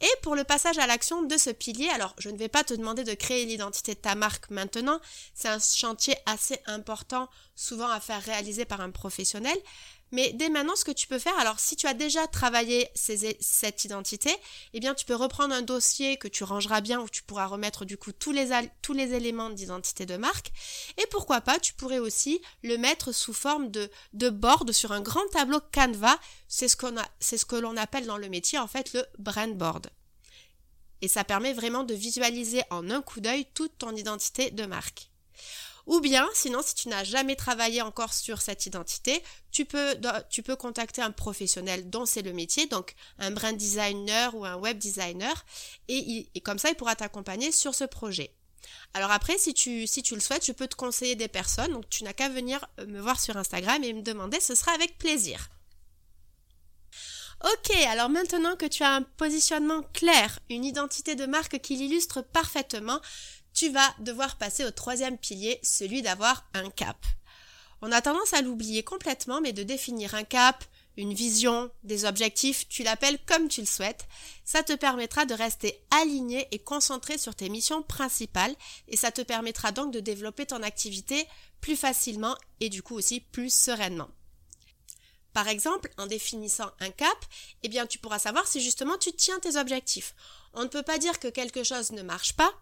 Et 0.00 0.20
pour 0.22 0.34
le 0.34 0.44
passage 0.44 0.78
à 0.78 0.86
l'action 0.86 1.22
de 1.22 1.36
ce 1.38 1.50
pilier, 1.50 1.88
alors 1.88 2.14
je 2.18 2.28
ne 2.28 2.36
vais 2.36 2.48
pas 2.48 2.64
te 2.64 2.74
demander 2.74 3.04
de 3.04 3.14
créer 3.14 3.46
l'identité 3.46 3.94
de 3.94 4.00
ta 4.00 4.14
marque 4.14 4.50
maintenant, 4.50 5.00
c'est 5.34 5.48
un 5.48 5.58
chantier 5.58 6.14
assez 6.26 6.58
important, 6.66 7.28
souvent 7.54 7.88
à 7.88 8.00
faire 8.00 8.22
réaliser 8.22 8.64
par 8.64 8.80
un 8.80 8.90
professionnel, 8.90 9.56
mais 10.12 10.32
dès 10.32 10.48
maintenant, 10.48 10.76
ce 10.76 10.84
que 10.84 10.92
tu 10.92 11.08
peux 11.08 11.18
faire, 11.18 11.36
alors 11.38 11.58
si 11.58 11.76
tu 11.76 11.86
as 11.86 11.94
déjà 11.94 12.26
travaillé 12.26 12.88
cette 12.94 13.84
identité, 13.84 14.30
eh 14.72 14.80
bien 14.80 14.94
tu 14.94 15.04
peux 15.04 15.14
reprendre 15.14 15.54
un 15.54 15.62
dossier 15.62 16.16
que 16.16 16.28
tu 16.28 16.44
rangeras 16.44 16.80
bien 16.80 17.00
où 17.00 17.08
tu 17.08 17.22
pourras 17.22 17.46
remettre 17.46 17.84
du 17.84 17.96
coup 17.96 18.12
tous 18.12 18.30
les, 18.30 18.52
éléments 19.14 19.50
d'identité 19.50 20.06
de 20.06 20.16
marque. 20.16 20.52
Et 20.98 21.06
pourquoi 21.10 21.40
pas, 21.40 21.58
tu 21.58 21.74
pourrais 21.74 21.98
aussi 21.98 22.40
le 22.62 22.76
mettre 22.76 23.12
sous 23.12 23.32
forme 23.32 23.70
de, 23.70 23.90
board 24.30 24.72
sur 24.72 24.92
un 24.92 25.00
grand 25.00 25.26
tableau 25.32 25.60
Canva. 25.72 26.18
C'est 26.48 26.68
ce 26.68 26.76
qu'on 26.76 26.94
ce 27.20 27.44
que 27.44 27.56
l'on 27.56 27.76
appelle 27.76 28.06
dans 28.06 28.18
le 28.18 28.28
métier 28.28 28.58
en 28.58 28.68
fait 28.68 28.92
le 28.92 29.04
brand 29.18 29.52
board. 29.56 29.90
Et 31.02 31.08
ça 31.08 31.24
permet 31.24 31.52
vraiment 31.52 31.84
de 31.84 31.94
visualiser 31.94 32.62
en 32.70 32.88
un 32.90 33.02
coup 33.02 33.20
d'œil 33.20 33.46
toute 33.52 33.78
ton 33.78 33.94
identité 33.94 34.50
de 34.50 34.64
marque. 34.64 35.10
Ou 35.86 36.00
bien, 36.00 36.28
sinon, 36.32 36.60
si 36.62 36.74
tu 36.74 36.88
n'as 36.88 37.04
jamais 37.04 37.36
travaillé 37.36 37.82
encore 37.82 38.14
sur 38.14 38.40
cette 38.40 38.64
identité, 38.64 39.22
tu 39.50 39.66
peux, 39.66 40.56
contacter 40.58 41.02
un 41.02 41.10
professionnel 41.10 41.90
dont 41.90 42.06
c'est 42.06 42.22
le 42.22 42.32
métier, 42.32 42.66
donc 42.66 42.94
un 43.18 43.30
brand 43.30 43.56
designer 43.56 44.34
ou 44.34 44.44
un 44.44 44.56
web 44.56 44.78
designer, 44.78 45.44
et, 45.88 46.26
comme 46.42 46.58
ça, 46.58 46.70
il 46.70 46.74
pourra 46.74 46.96
t'accompagner 46.96 47.52
sur 47.52 47.74
ce 47.74 47.84
projet. 47.84 48.34
Alors 48.94 49.10
après, 49.10 49.36
si 49.36 49.52
tu, 49.52 49.86
si 49.86 50.02
tu 50.02 50.14
le 50.14 50.20
souhaites, 50.20 50.46
je 50.46 50.52
peux 50.52 50.66
te 50.66 50.76
conseiller 50.76 51.16
des 51.16 51.28
personnes, 51.28 51.72
donc 51.72 51.88
tu 51.90 52.02
n'as 52.02 52.14
qu'à 52.14 52.30
venir 52.30 52.64
euh, 52.80 52.86
me 52.86 52.98
voir 52.98 53.20
sur 53.20 53.36
Instagram 53.36 53.84
et 53.84 53.92
me 53.92 54.00
demander, 54.00 54.40
ce 54.40 54.54
sera 54.54 54.72
avec 54.72 54.96
plaisir. 54.96 55.50
Ok, 57.42 57.76
alors 57.88 58.08
maintenant 58.08 58.56
que 58.56 58.64
tu 58.64 58.82
as 58.82 58.94
un 58.94 59.02
positionnement 59.02 59.82
clair, 59.92 60.38
une 60.48 60.64
identité 60.64 61.14
de 61.14 61.26
marque 61.26 61.58
qui 61.58 61.76
l'illustre 61.76 62.22
parfaitement, 62.22 63.00
tu 63.54 63.70
vas 63.70 63.94
devoir 64.00 64.36
passer 64.36 64.64
au 64.64 64.70
troisième 64.70 65.16
pilier, 65.16 65.58
celui 65.62 66.02
d'avoir 66.02 66.44
un 66.52 66.68
cap. 66.70 66.98
On 67.80 67.92
a 67.92 68.02
tendance 68.02 68.34
à 68.34 68.42
l'oublier 68.42 68.82
complètement, 68.82 69.40
mais 69.40 69.52
de 69.52 69.62
définir 69.62 70.14
un 70.14 70.24
cap, 70.24 70.64
une 70.96 71.12
vision, 71.12 71.70
des 71.82 72.04
objectifs, 72.04 72.68
tu 72.68 72.82
l'appelles 72.82 73.18
comme 73.26 73.48
tu 73.48 73.60
le 73.60 73.66
souhaites, 73.66 74.06
ça 74.44 74.62
te 74.62 74.72
permettra 74.74 75.26
de 75.26 75.34
rester 75.34 75.80
aligné 75.90 76.46
et 76.50 76.58
concentré 76.58 77.18
sur 77.18 77.34
tes 77.34 77.48
missions 77.48 77.82
principales 77.82 78.54
et 78.88 78.96
ça 78.96 79.10
te 79.10 79.22
permettra 79.22 79.72
donc 79.72 79.92
de 79.92 80.00
développer 80.00 80.46
ton 80.46 80.62
activité 80.62 81.26
plus 81.60 81.76
facilement 81.76 82.36
et 82.60 82.68
du 82.68 82.82
coup 82.82 82.94
aussi 82.94 83.20
plus 83.20 83.52
sereinement. 83.52 84.08
Par 85.32 85.48
exemple, 85.48 85.90
en 85.98 86.06
définissant 86.06 86.70
un 86.78 86.90
cap, 86.90 87.18
eh 87.64 87.68
bien 87.68 87.86
tu 87.86 87.98
pourras 87.98 88.20
savoir 88.20 88.46
si 88.46 88.60
justement 88.60 88.96
tu 88.98 89.12
tiens 89.12 89.40
tes 89.40 89.56
objectifs. 89.56 90.14
On 90.52 90.62
ne 90.62 90.68
peut 90.68 90.84
pas 90.84 90.98
dire 90.98 91.18
que 91.18 91.26
quelque 91.26 91.64
chose 91.64 91.90
ne 91.90 92.02
marche 92.02 92.34
pas 92.34 92.52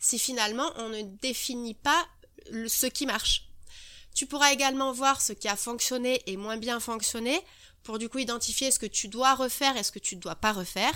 si 0.00 0.18
finalement 0.18 0.72
on 0.76 0.88
ne 0.88 1.02
définit 1.02 1.74
pas 1.74 2.06
ce 2.66 2.86
qui 2.86 3.06
marche. 3.06 3.46
Tu 4.14 4.26
pourras 4.26 4.52
également 4.52 4.92
voir 4.92 5.20
ce 5.20 5.32
qui 5.32 5.46
a 5.46 5.54
fonctionné 5.54 6.20
et 6.26 6.36
moins 6.36 6.56
bien 6.56 6.80
fonctionné 6.80 7.40
pour 7.82 7.98
du 7.98 8.08
coup 8.08 8.18
identifier 8.18 8.70
ce 8.70 8.78
que 8.78 8.86
tu 8.86 9.08
dois 9.08 9.34
refaire 9.34 9.76
et 9.76 9.82
ce 9.82 9.92
que 9.92 9.98
tu 9.98 10.16
ne 10.16 10.20
dois 10.20 10.34
pas 10.34 10.52
refaire. 10.52 10.92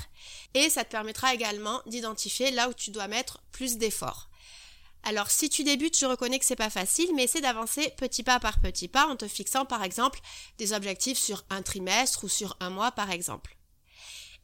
Et 0.55 0.69
ça 0.69 0.85
te 0.85 0.91
permettra 0.91 1.33
également 1.33 1.81
d'identifier 1.87 2.51
là 2.51 2.69
où 2.69 2.75
tu 2.75 2.91
dois 2.91 3.09
mettre 3.09 3.41
plus 3.53 3.77
d'efforts. 3.77 4.29
Alors 5.05 5.31
si 5.31 5.49
tu 5.51 5.65
débutes, 5.65 5.99
je 5.99 6.07
reconnais 6.07 6.39
que 6.39 6.47
c'est 6.47 6.57
pas 6.57 6.71
facile, 6.71 7.11
mais 7.15 7.25
essaie 7.25 7.43
d'avancer 7.43 7.93
petit 7.99 8.23
pas 8.23 8.41
par 8.41 8.61
petit 8.61 8.89
pas 8.89 9.07
en 9.07 9.17
te 9.17 9.29
fixant 9.29 9.67
par 9.67 9.85
exemple 9.85 10.21
des 10.59 10.73
objectifs 10.73 11.19
sur 11.19 11.45
un 11.51 11.63
trimestre 11.63 12.25
ou 12.25 12.29
sur 12.29 12.57
un 12.61 12.71
mois 12.71 12.91
par 12.91 13.11
exemple. 13.11 13.57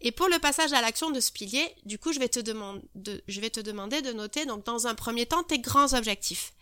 Et 0.00 0.12
pour 0.12 0.28
le 0.28 0.38
passage 0.38 0.72
à 0.72 0.80
l'action 0.80 1.10
de 1.10 1.20
ce 1.20 1.30
pilier, 1.30 1.74
du 1.84 1.98
coup, 1.98 2.12
je 2.12 2.18
vais 2.18 2.28
te, 2.28 2.40
demander 2.40 4.02
de, 4.02 4.12
noter, 4.12 4.46
donc, 4.46 4.64
dans 4.64 4.86
un 4.86 4.94
premier 4.94 5.26
temps, 5.26 5.42
tes 5.42 5.58
grands 5.58 5.92
objectifs. 5.92 6.54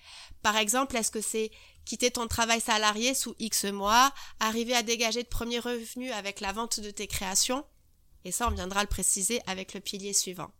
Par 0.42 0.56
exemple, 0.56 0.96
est-ce 0.96 1.10
que 1.10 1.20
c'est 1.20 1.50
quitter 1.84 2.10
ton 2.10 2.26
travail 2.26 2.60
salarié 2.60 3.14
sous 3.14 3.34
X 3.38 3.64
mois, 3.64 4.12
arriver 4.40 4.74
à 4.74 4.82
dégager 4.82 5.22
de 5.22 5.28
premiers 5.28 5.60
revenus 5.60 6.12
avec 6.12 6.40
la 6.40 6.52
vente 6.52 6.80
de 6.80 6.90
tes 6.90 7.06
créations? 7.06 7.64
Et 8.24 8.32
ça, 8.32 8.48
on 8.48 8.54
viendra 8.54 8.82
le 8.82 8.88
préciser 8.88 9.40
avec 9.46 9.72
le 9.72 9.80
pilier 9.80 10.12
suivant. 10.12 10.50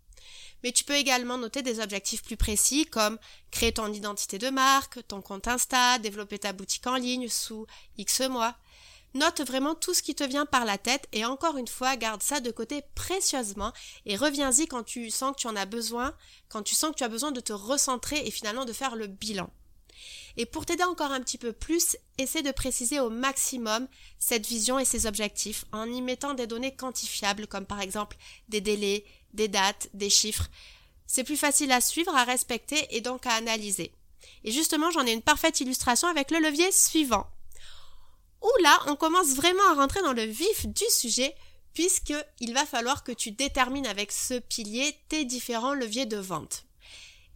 Mais 0.63 0.73
tu 0.73 0.85
peux 0.85 0.95
également 0.95 1.39
noter 1.39 1.63
des 1.63 1.81
objectifs 1.81 2.23
plus 2.23 2.37
précis 2.37 2.87
comme 2.87 3.19
créer 3.51 3.73
ton 3.73 3.93
identité 3.93 4.39
de 4.39 4.51
marque, 4.51 5.07
ton 5.07 5.23
compte 5.23 5.49
Insta, 5.49 5.99
développer 5.99 6.39
ta 6.39 6.53
boutique 6.53 6.87
en 6.87 6.97
ligne 6.97 7.29
sous 7.29 7.67
X 7.97 8.21
mois. 8.23 8.57
Note 9.15 9.41
vraiment 9.41 9.75
tout 9.75 9.95
ce 9.95 10.03
qui 10.03 10.15
te 10.15 10.25
vient 10.25 10.47
par 10.47 10.65
la 10.65 10.77
tête 10.77 11.09
et 11.13 11.25
encore 11.25 11.57
une 11.57 11.69
fois, 11.69 11.97
garde 11.97 12.23
ça 12.23 12.41
de 12.41 12.51
côté 12.51 12.83
précieusement 12.95 13.73
et 14.05 14.17
reviens-y 14.17 14.67
quand 14.67 14.83
tu 14.83 15.11
sens 15.11 15.35
que 15.35 15.41
tu 15.41 15.47
en 15.47 15.57
as 15.57 15.67
besoin, 15.67 16.15
quand 16.49 16.63
tu 16.63 16.75
sens 16.75 16.91
que 16.91 16.97
tu 16.97 17.05
as 17.05 17.09
besoin 17.09 17.33
de 17.33 17.41
te 17.41 17.53
recentrer 17.53 18.27
et 18.27 18.31
finalement 18.31 18.67
de 18.67 18.73
faire 18.73 18.97
le 18.97 19.07
bilan. 19.07 19.51
Et 20.37 20.47
pour 20.47 20.67
t'aider 20.67 20.85
encore 20.85 21.11
un 21.11 21.21
petit 21.21 21.39
peu 21.39 21.53
plus, 21.53 21.97
essaie 22.19 22.43
de 22.43 22.53
préciser 22.53 23.01
au 23.01 23.11
maximum 23.11 23.89
cette 24.19 24.47
vision 24.47 24.79
et 24.79 24.85
ses 24.85 25.07
objectifs 25.07 25.65
en 25.73 25.91
y 25.91 26.01
mettant 26.01 26.35
des 26.35 26.47
données 26.47 26.77
quantifiables 26.77 27.47
comme 27.47 27.67
par 27.67 27.81
exemple 27.81 28.17
des 28.49 28.61
délais, 28.61 29.05
des 29.33 29.49
dates, 29.49 29.89
des 29.95 30.11
chiffres. 30.11 30.49
C'est 31.07 31.25
plus 31.25 31.37
facile 31.37 31.73
à 31.73 31.81
suivre, 31.81 32.15
à 32.15 32.25
respecter 32.25 32.87
et 32.91 33.01
donc 33.01 33.27
à 33.27 33.33
analyser. 33.33 33.91
Et 34.45 34.53
justement, 34.53 34.91
j'en 34.91 35.07
ai 35.07 35.13
une 35.13 35.23
parfaite 35.23 35.61
illustration 35.61 36.07
avec 36.07 36.31
le 36.31 36.39
levier 36.39 36.71
suivant. 36.71 37.27
Où 38.43 38.63
là, 38.63 38.79
on 38.87 38.97
commence 38.97 39.35
vraiment 39.35 39.67
à 39.71 39.75
rentrer 39.75 40.03
dans 40.03 40.13
le 40.13 40.25
vif 40.25 40.67
du 40.67 40.85
sujet 40.91 41.35
puisqu'il 41.75 42.55
va 42.55 42.67
falloir 42.67 43.05
que 43.05 43.13
tu 43.13 43.31
détermines 43.31 43.87
avec 43.87 44.11
ce 44.11 44.39
pilier 44.39 44.97
tes 45.09 45.25
différents 45.25 45.75
leviers 45.75 46.07
de 46.07 46.17
vente. 46.17 46.65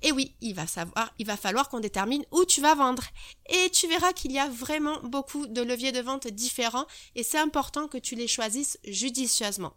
Et 0.02 0.10
oui, 0.10 0.34
il 0.40 0.54
va 0.54 0.66
savoir, 0.66 1.12
il 1.18 1.26
va 1.26 1.36
falloir 1.36 1.68
qu'on 1.68 1.78
détermine 1.78 2.24
où 2.32 2.44
tu 2.44 2.60
vas 2.60 2.74
vendre. 2.74 3.04
Et 3.48 3.70
tu 3.70 3.86
verras 3.86 4.12
qu'il 4.12 4.32
y 4.32 4.38
a 4.38 4.48
vraiment 4.48 4.98
beaucoup 5.04 5.46
de 5.46 5.62
leviers 5.62 5.92
de 5.92 6.00
vente 6.00 6.26
différents 6.26 6.86
et 7.14 7.22
c'est 7.22 7.38
important 7.38 7.86
que 7.86 7.98
tu 7.98 8.16
les 8.16 8.26
choisisses 8.26 8.78
judicieusement. 8.84 9.74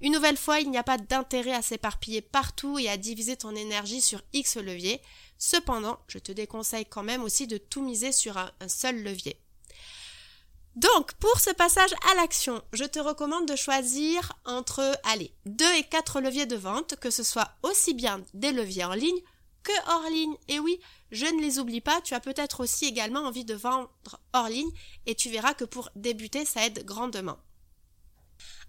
Une 0.00 0.12
nouvelle 0.12 0.36
fois, 0.36 0.60
il 0.60 0.70
n'y 0.70 0.78
a 0.78 0.84
pas 0.84 0.98
d'intérêt 0.98 1.54
à 1.54 1.62
s'éparpiller 1.62 2.20
partout 2.20 2.78
et 2.78 2.88
à 2.88 2.96
diviser 2.96 3.36
ton 3.36 3.56
énergie 3.56 4.00
sur 4.00 4.22
X 4.32 4.56
leviers. 4.56 5.00
Cependant, 5.38 5.98
je 6.08 6.18
te 6.18 6.30
déconseille 6.30 6.86
quand 6.86 7.02
même 7.02 7.24
aussi 7.24 7.46
de 7.46 7.58
tout 7.58 7.82
miser 7.82 8.12
sur 8.12 8.36
un, 8.36 8.52
un 8.60 8.68
seul 8.68 9.02
levier. 9.02 9.40
Donc, 10.78 11.12
pour 11.14 11.40
ce 11.40 11.50
passage 11.50 11.92
à 12.08 12.14
l'action, 12.14 12.62
je 12.72 12.84
te 12.84 13.00
recommande 13.00 13.48
de 13.48 13.56
choisir 13.56 14.32
entre, 14.44 14.96
allez, 15.02 15.34
2 15.46 15.64
et 15.74 15.82
4 15.82 16.20
leviers 16.20 16.46
de 16.46 16.54
vente, 16.54 16.94
que 17.00 17.10
ce 17.10 17.24
soit 17.24 17.50
aussi 17.64 17.94
bien 17.94 18.24
des 18.32 18.52
leviers 18.52 18.84
en 18.84 18.94
ligne 18.94 19.20
que 19.64 19.72
hors 19.88 20.08
ligne. 20.08 20.36
Et 20.46 20.60
oui, 20.60 20.78
je 21.10 21.26
ne 21.26 21.42
les 21.42 21.58
oublie 21.58 21.80
pas, 21.80 22.00
tu 22.02 22.14
as 22.14 22.20
peut-être 22.20 22.60
aussi 22.60 22.84
également 22.84 23.22
envie 23.22 23.44
de 23.44 23.56
vendre 23.56 23.90
hors 24.32 24.48
ligne 24.48 24.70
et 25.06 25.16
tu 25.16 25.30
verras 25.30 25.52
que 25.52 25.64
pour 25.64 25.90
débuter, 25.96 26.44
ça 26.44 26.64
aide 26.64 26.84
grandement. 26.84 27.38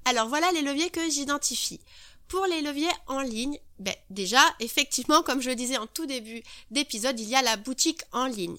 Alors 0.06 0.30
voilà 0.30 0.52
les 0.52 0.64
leviers 0.64 0.90
que 0.90 1.12
j'identifie. 1.12 1.80
Pour 2.28 2.48
les 2.48 2.62
leviers 2.62 2.90
en 3.06 3.22
ligne, 3.22 3.60
ben 3.78 3.94
déjà, 4.10 4.42
effectivement, 4.60 5.22
comme 5.22 5.42
je 5.42 5.50
le 5.50 5.56
disais 5.56 5.78
en 5.78 5.86
tout 5.86 6.08
début 6.08 6.42
d'épisode, 6.72 7.20
il 7.20 7.30
y 7.30 7.36
a 7.36 7.44
la 7.44 7.56
boutique 7.56 8.02
en 8.14 8.26
ligne. 8.26 8.58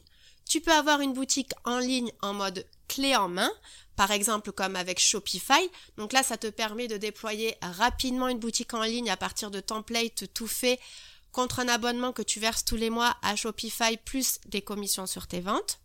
Tu 0.50 0.60
peux 0.60 0.72
avoir 0.72 1.00
une 1.00 1.12
boutique 1.12 1.52
en 1.64 1.78
ligne 1.78 2.10
en 2.22 2.34
mode 2.34 2.66
clé 2.88 3.14
en 3.14 3.28
main, 3.28 3.52
par 3.94 4.10
exemple 4.10 4.50
comme 4.50 4.74
avec 4.74 4.98
Shopify. 4.98 5.70
Donc 5.96 6.12
là, 6.12 6.24
ça 6.24 6.36
te 6.36 6.48
permet 6.48 6.88
de 6.88 6.96
déployer 6.96 7.54
rapidement 7.62 8.26
une 8.26 8.40
boutique 8.40 8.74
en 8.74 8.82
ligne 8.82 9.10
à 9.10 9.16
partir 9.16 9.52
de 9.52 9.60
templates 9.60 10.24
tout 10.34 10.48
faits 10.48 10.80
contre 11.30 11.60
un 11.60 11.68
abonnement 11.68 12.12
que 12.12 12.22
tu 12.22 12.40
verses 12.40 12.64
tous 12.64 12.74
les 12.74 12.90
mois 12.90 13.16
à 13.22 13.36
Shopify 13.36 13.96
plus 14.04 14.40
des 14.46 14.60
commissions 14.60 15.06
sur 15.06 15.28
tes 15.28 15.38
ventes. 15.38 15.78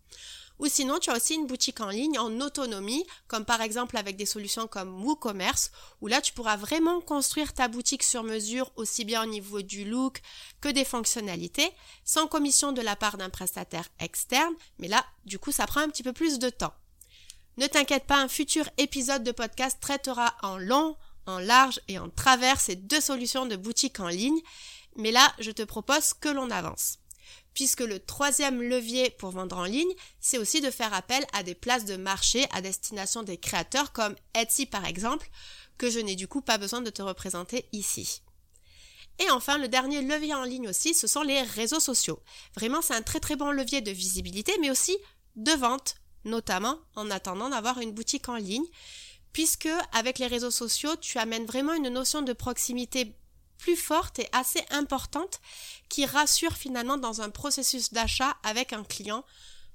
Ou 0.60 0.68
sinon, 0.68 1.00
tu 1.00 1.10
as 1.10 1.16
aussi 1.16 1.36
une 1.36 1.48
boutique 1.48 1.82
en 1.82 1.90
ligne 1.90 2.18
en 2.18 2.40
autonomie, 2.40 3.06
comme 3.28 3.46
par 3.46 3.62
exemple 3.62 3.98
avec 3.98 4.16
des 4.16 4.26
solutions 4.26 4.68
comme 4.68 5.04
WooCommerce, 5.04 5.72
où 6.02 6.08
là 6.08 6.22
tu 6.22 6.34
pourras 6.34 6.56
vraiment 6.56 7.02
construire 7.02 7.54
ta 7.54 7.68
boutique 7.68 8.04
sur 8.04 8.24
mesure, 8.24 8.72
aussi 8.76 9.06
bien 9.06 9.24
au 9.24 9.28
niveau 9.28 9.62
du 9.62 9.86
look 9.86 10.22
que 10.62 10.70
des 10.70 10.86
fonctionnalités, 10.86 11.72
sans 12.04 12.28
commission 12.28 12.72
de 12.72 12.82
la 12.82 12.96
part 12.96 13.18
d'un 13.18 13.30
prestataire 13.30 13.90
externe, 14.00 14.54
mais 14.80 14.88
là, 14.88 15.06
du 15.26 15.40
coup, 15.40 15.52
ça 15.52 15.68
prend 15.68 15.82
un 15.82 15.90
petit 15.90 16.04
peu 16.04 16.14
plus 16.14 16.40
de 16.40 16.50
temps. 16.50 16.74
Ne 17.58 17.68
t'inquiète 17.68 18.06
pas, 18.06 18.18
un 18.18 18.28
futur 18.28 18.70
épisode 18.78 19.24
de 19.24 19.32
podcast 19.32 19.78
traitera 19.80 20.36
en 20.42 20.58
long, 20.58 20.98
en 21.26 21.40
large 21.40 21.80
et 21.88 22.00
en 22.00 22.10
travers 22.10 22.60
ces 22.60 22.76
deux 22.76 23.02
solutions 23.02 23.46
de 23.46 23.56
boutique 23.56 24.00
en 24.00 24.08
ligne, 24.08 24.40
mais 24.96 25.12
là, 25.12 25.34
je 25.40 25.52
te 25.52 25.64
propose 25.64 26.14
que 26.14 26.30
l'on 26.30 26.52
avance. 26.52 27.00
Puisque 27.54 27.82
le 27.82 28.00
troisième 28.00 28.62
levier 28.62 29.10
pour 29.12 29.32
vendre 29.32 29.58
en 29.58 29.64
ligne, 29.64 29.94
c'est 30.20 30.38
aussi 30.38 30.62
de 30.62 30.72
faire 30.72 30.94
appel 30.94 31.26
à 31.34 31.44
des 31.44 31.56
places 31.56 31.86
de 31.86 31.96
marché 31.96 32.46
à 32.52 32.62
destination 32.62 33.24
des 33.24 33.38
créateurs 33.38 33.94
comme 33.94 34.16
Etsy 34.34 34.66
par 34.66 34.86
exemple, 34.86 35.30
que 35.78 35.90
je 35.90 36.00
n'ai 36.00 36.16
du 36.16 36.28
coup 36.28 36.42
pas 36.42 36.58
besoin 36.58 36.82
de 36.82 36.90
te 36.90 37.02
représenter 37.02 37.66
ici. 37.72 38.22
Et 39.20 39.30
enfin, 39.32 39.58
le 39.58 39.68
dernier 39.68 40.02
levier 40.02 40.34
en 40.34 40.44
ligne 40.44 40.68
aussi, 40.68 40.94
ce 40.94 41.08
sont 41.08 41.22
les 41.22 41.42
réseaux 41.42 41.80
sociaux. 41.80 42.20
Vraiment, 42.56 42.82
c'est 42.82 42.96
un 42.96 43.02
très 43.02 43.20
très 43.20 43.36
bon 43.36 43.52
levier 43.52 43.82
de 43.82 43.92
visibilité, 43.92 44.52
mais 44.60 44.70
aussi 44.70 44.98
de 45.38 45.52
vente, 45.54 45.96
notamment 46.26 46.78
en 46.96 47.10
attendant 47.10 47.50
d'avoir 47.50 47.80
une 47.80 47.94
boutique 47.94 48.28
en 48.28 48.36
ligne, 48.36 48.66
puisque 49.32 49.70
avec 49.94 50.20
les 50.20 50.28
réseaux 50.28 50.52
sociaux, 50.52 50.96
tu 50.98 51.18
amènes 51.18 51.46
vraiment 51.46 51.74
une 51.74 51.90
notion 51.90 52.22
de 52.22 52.34
proximité 52.34 53.16
plus 53.58 53.76
forte 53.76 54.20
et 54.20 54.30
assez 54.32 54.64
importante 54.70 55.40
qui 55.90 56.06
rassure 56.06 56.54
finalement 56.54 56.98
dans 56.98 57.22
un 57.22 57.30
processus 57.30 57.94
d'achat 57.94 58.36
avec 58.44 58.74
un 58.74 58.84
client. 58.84 59.24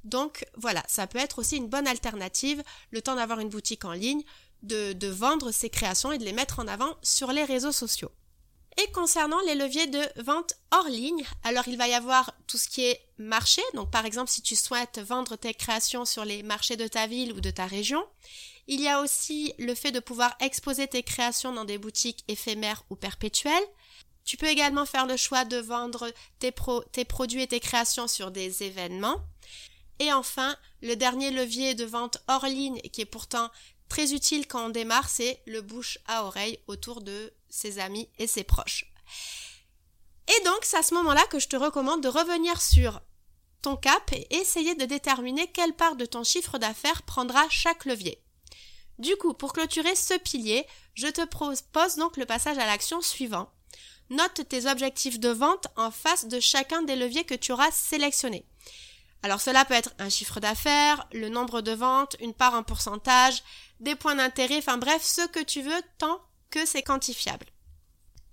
Donc 0.05 0.47
voilà, 0.57 0.83
ça 0.89 1.07
peut 1.07 1.19
être 1.19 1.39
aussi 1.39 1.57
une 1.57 1.69
bonne 1.69 1.87
alternative, 1.87 2.63
le 2.91 3.03
temps 3.03 3.17
d'avoir 3.17 3.41
une 3.41 3.49
boutique 3.49 3.85
en 3.85 3.93
ligne, 3.93 4.23
de, 4.63 5.09
vendre 5.09 5.51
ses 5.53 5.71
créations 5.71 6.13
et 6.13 6.19
de 6.19 6.25
les 6.25 6.33
mettre 6.33 6.59
en 6.59 6.69
avant 6.69 6.97
sur 7.03 7.33
les 7.33 7.45
réseaux 7.45 7.73
sociaux. 7.73 8.11
Et 8.83 8.91
concernant 8.93 9.41
les 9.41 9.57
leviers 9.57 9.89
de 9.89 10.01
vente 10.23 10.55
hors 10.71 10.89
ligne, 10.89 11.25
alors 11.43 11.67
il 11.67 11.77
va 11.77 11.89
y 11.89 11.93
avoir 11.93 12.33
tout 12.47 12.57
ce 12.57 12.69
qui 12.69 12.85
est 12.85 13.01
marché. 13.19 13.63
Donc 13.75 13.91
par 13.91 14.07
exemple, 14.07 14.31
si 14.31 14.43
tu 14.43 14.57
souhaites 14.57 15.01
vendre 15.01 15.37
tes 15.37 15.55
créations 15.55 16.05
sur 16.05 16.25
les 16.25 16.43
marchés 16.43 16.77
de 16.77 16.87
ta 16.87 17.07
ville 17.07 17.33
ou 17.33 17.41
de 17.41 17.51
ta 17.51 17.67
région, 17.67 18.03
il 18.71 18.81
y 18.81 18.87
a 18.87 19.01
aussi 19.01 19.53
le 19.59 19.75
fait 19.75 19.91
de 19.91 19.99
pouvoir 19.99 20.37
exposer 20.39 20.87
tes 20.87 21.03
créations 21.03 21.53
dans 21.53 21.65
des 21.65 21.77
boutiques 21.77 22.23
éphémères 22.29 22.85
ou 22.89 22.95
perpétuelles. 22.95 23.67
Tu 24.25 24.37
peux 24.37 24.47
également 24.47 24.87
faire 24.87 25.07
le 25.07 25.17
choix 25.17 25.45
de 25.45 25.57
vendre 25.57 26.09
tes, 26.39 26.53
produits 26.53 27.43
et 27.43 27.49
tes 27.49 27.59
créations 27.59 28.07
sur 28.07 28.31
des 28.31 28.63
événements. 28.63 29.21
Et 29.99 30.13
enfin, 30.13 30.57
le 30.83 30.95
dernier 30.95 31.33
levier 31.33 31.75
de 31.75 31.85
vente 31.85 32.19
hors 32.29 32.47
ligne 32.47 32.81
qui 32.93 33.01
est 33.01 33.07
pourtant 33.07 33.51
très 33.89 34.15
utile 34.15 34.47
quand 34.47 34.67
on 34.67 34.71
démarre, 34.71 35.09
c'est 35.09 35.43
le 35.47 35.63
bouche 35.63 35.99
à 36.07 36.25
oreille 36.25 36.61
autour 36.69 37.01
de 37.01 37.33
ses 37.49 37.81
amis 37.81 38.09
et 38.21 38.29
ses 38.29 38.45
proches. 38.45 38.85
Et 40.29 40.45
donc, 40.45 40.61
c'est 40.63 40.77
à 40.77 40.85
ce 40.85 40.95
moment-là 40.95 41.27
que 41.27 41.41
je 41.41 41.49
te 41.49 41.57
recommande 41.57 42.05
de 42.05 42.09
revenir 42.09 42.63
sur 42.63 43.01
ton 43.63 43.75
cap 43.75 44.13
et 44.13 44.33
essayer 44.37 44.77
de 44.77 44.85
déterminer 44.85 45.49
quelle 45.49 45.75
part 45.75 45.97
de 45.97 46.07
ton 46.07 46.23
chiffre 46.23 46.59
d'affaires 46.59 47.03
prendra 47.03 47.49
chaque 47.49 47.85
levier. 47.85 48.23
Du 49.01 49.17
coup, 49.17 49.33
pour 49.33 49.55
clôturer 49.55 49.95
ce 49.95 50.13
pilier, 50.19 50.67
je 50.93 51.07
te 51.07 51.25
propose 51.25 51.97
donc 51.97 52.19
le 52.19 52.27
passage 52.27 52.59
à 52.59 52.67
l'action 52.67 53.01
suivant. 53.01 53.51
Note 54.11 54.47
tes 54.47 54.67
objectifs 54.67 55.19
de 55.19 55.31
vente 55.31 55.69
en 55.77 55.91
face 55.91 56.27
de 56.27 56.39
chacun 56.39 56.83
des 56.83 56.97
leviers 56.97 57.25
que 57.25 57.35
tu 57.35 57.53
auras 57.53 57.71
sélectionnés. 57.71 58.45
Alors 59.23 59.41
cela 59.41 59.65
peut 59.65 59.73
être 59.73 59.95
un 59.99 60.11
chiffre 60.11 60.39
d'affaires, 60.39 61.07
le 61.13 61.31
nombre 61.31 61.63
de 61.63 61.73
ventes, 61.73 62.17
une 62.21 62.35
part 62.35 62.53
en 62.53 62.63
pourcentage, 62.63 63.43
des 63.81 63.95
points 63.95 64.17
d'intérêt, 64.17 64.59
enfin 64.59 64.77
bref, 64.77 65.03
ce 65.03 65.27
que 65.29 65.43
tu 65.43 65.63
veux 65.63 65.83
tant 65.97 66.21
que 66.51 66.67
c'est 66.67 66.83
quantifiable. 66.83 67.47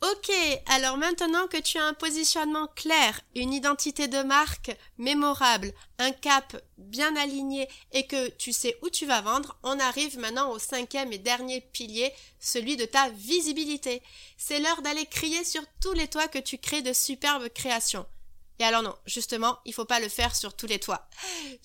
Ok, 0.04 0.32
alors 0.68 0.96
maintenant 0.98 1.48
que 1.48 1.58
tu 1.58 1.80
as 1.80 1.84
un 1.84 1.96
positionnement 1.96 2.68
clair, 2.76 3.20
une 3.34 3.52
identité 3.52 4.08
de 4.08 4.22
marque 4.22 4.70
mémorable, 5.00 5.74
un 5.98 6.12
cap 6.12 6.56
bien 6.78 7.16
aligné 7.16 7.68
et 7.94 8.06
que 8.06 8.30
tu 8.30 8.54
sais 8.54 8.78
où 8.84 8.92
tu 8.92 9.08
vas 9.08 9.22
vendre, 9.22 9.58
on 9.64 9.80
arrive 9.80 10.20
maintenant 10.20 10.52
au 10.52 10.60
cinquième 10.60 11.14
et 11.14 11.18
dernier 11.18 11.62
pilier, 11.62 12.14
celui 12.40 12.78
de 12.78 12.86
ta 12.86 13.10
visibilité. 13.10 14.04
C'est 14.38 14.60
l'heure 14.60 14.84
d'aller 14.84 15.08
crier 15.08 15.44
sur 15.44 15.64
tous 15.82 15.94
les 15.94 16.08
toits 16.08 16.28
que 16.28 16.38
tu 16.38 16.60
crées 16.60 16.84
de 16.84 16.94
superbes 16.94 17.50
créations. 17.50 18.06
Et 18.60 18.64
alors 18.64 18.84
non, 18.84 18.96
justement, 19.08 19.58
il 19.66 19.74
faut 19.74 19.86
pas 19.86 20.00
le 20.00 20.10
faire 20.10 20.36
sur 20.36 20.56
tous 20.56 20.68
les 20.68 20.80
toits. 20.80 21.08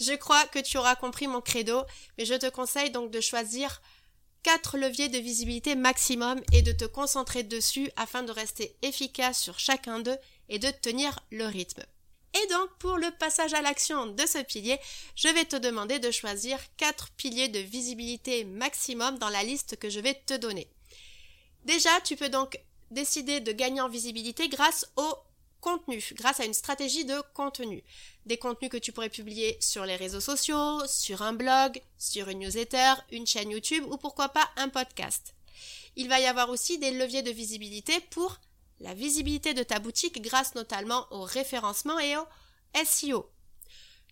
Je 0.01 0.13
crois 0.15 0.45
que 0.47 0.59
tu 0.59 0.79
auras 0.79 0.95
compris 0.95 1.27
mon 1.27 1.43
credo, 1.43 1.83
mais 2.17 2.25
je 2.25 2.35
te 2.35 2.49
conseille 2.49 2.91
donc 2.91 3.11
de 3.11 3.21
choisir 3.21 3.83
quatre 4.43 4.79
leviers 4.79 5.09
de 5.09 5.19
visibilité 5.19 5.75
maximum 5.75 6.41
et 6.53 6.63
de 6.63 6.73
te 6.73 6.85
concentrer 6.85 7.43
dessus 7.43 7.91
afin 7.97 8.23
de 8.23 8.33
rester 8.33 8.77
efficace 8.83 9.41
sur 9.41 9.59
chacun 9.59 10.01
d'eux 10.01 10.19
et 10.49 10.59
de 10.59 10.71
tenir 10.71 11.21
le 11.31 11.47
rythme. 11.47 11.83
Et 12.35 12.47
donc, 12.49 12.71
pour 12.79 12.97
le 12.97 13.11
passage 13.19 13.53
à 13.53 13.61
l'action 13.61 14.07
de 14.07 14.27
ce 14.27 14.43
pilier, 14.43 14.79
je 15.17 15.29
vais 15.29 15.45
te 15.45 15.57
demander 15.57 15.99
de 15.99 16.11
choisir 16.11 16.59
quatre 16.77 17.11
piliers 17.11 17.49
de 17.49 17.59
visibilité 17.59 18.45
maximum 18.45 19.19
dans 19.19 19.29
la 19.29 19.43
liste 19.43 19.77
que 19.77 19.91
je 19.91 20.01
vais 20.01 20.15
te 20.15 20.35
donner. 20.35 20.69
Déjà, 21.65 21.91
tu 22.01 22.17
peux 22.17 22.31
donc 22.31 22.59
décider 22.91 23.41
de 23.41 23.53
gagner 23.53 23.81
en 23.81 23.89
visibilité 23.89 24.49
grâce 24.49 24.91
au 24.97 25.15
contenu, 25.63 26.05
grâce 26.15 26.41
à 26.41 26.45
une 26.45 26.53
stratégie 26.53 27.07
de 27.07 27.23
contenu. 27.33 27.83
Des 28.27 28.37
contenus 28.37 28.71
que 28.71 28.77
tu 28.77 28.93
pourrais 28.93 29.09
publier 29.09 29.57
sur 29.61 29.87
les 29.87 29.97
réseaux 29.97 30.21
sociaux, 30.21 30.87
sur 30.87 31.23
un 31.23 31.33
blog, 31.33 31.81
sur 31.97 32.29
une 32.29 32.41
newsletter, 32.41 32.95
une 33.13 33.27
chaîne 33.27 33.51
YouTube 33.51 33.85
ou 33.89 33.97
pourquoi 33.97 34.29
pas 34.29 34.47
un 34.57 34.69
podcast. 34.69 35.35
Il 35.97 36.09
va 36.09 36.21
y 36.21 36.27
avoir 36.27 36.51
aussi 36.51 36.79
des 36.79 36.91
leviers 36.91 37.23
de 37.23 37.31
visibilité 37.31 38.01
pour 38.11 38.41
la 38.81 38.93
visibilité 38.93 39.55
de 39.55 39.63
ta 39.63 39.79
boutique 39.79 40.21
grâce 40.21 40.55
notamment 40.55 41.07
au 41.11 41.23
référencement 41.23 41.99
et 42.01 42.17
au 42.17 42.27
SEO. 42.85 43.31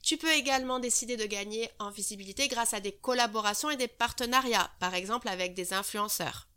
Tu 0.03 0.17
peux 0.17 0.33
également 0.33 0.79
décider 0.79 1.17
de 1.17 1.27
gagner 1.27 1.69
en 1.79 1.91
visibilité 1.91 2.49
grâce 2.49 2.75
à 2.75 2.81
des 2.81 2.93
collaborations 2.93 3.71
et 3.71 3.77
des 3.77 3.89
partenariats, 3.89 4.71
par 4.79 4.95
exemple 4.95 5.29
avec 5.29 5.55
des 5.55 5.75
influenceurs. 5.75 6.50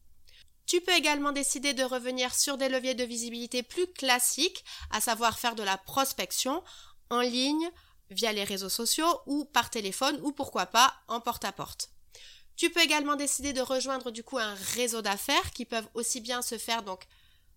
Tu 0.74 0.82
peux 0.82 0.94
également 0.94 1.32
décider 1.32 1.76
de 1.76 1.84
revenir 1.84 2.34
sur 2.34 2.58
des 2.58 2.68
leviers 2.68 2.96
de 2.96 3.04
visibilité 3.04 3.62
plus 3.62 3.86
classiques, 3.86 4.66
à 4.90 5.02
savoir 5.02 5.38
faire 5.38 5.54
de 5.54 5.62
la 5.62 5.78
prospection 5.78 6.64
en 7.12 7.22
ligne, 7.22 7.70
via 8.10 8.34
les 8.34 8.44
réseaux 8.44 8.70
sociaux 8.70 9.22
ou 9.28 9.46
par 9.46 9.70
téléphone 9.70 10.20
ou 10.24 10.32
pourquoi 10.32 10.66
pas 10.66 10.92
en 11.08 11.22
porte-à-porte. 11.22 11.92
Tu 12.56 12.72
peux 12.72 12.82
également 12.82 13.16
décider 13.16 13.54
de 13.54 13.62
rejoindre 13.62 14.10
du 14.10 14.24
coup 14.24 14.40
un 14.40 14.56
réseau 14.74 15.04
d'affaires 15.04 15.52
qui 15.52 15.66
peuvent 15.66 15.88
aussi 15.94 16.22
bien 16.22 16.42
se 16.42 16.58
faire 16.58 16.82
donc 16.82 17.04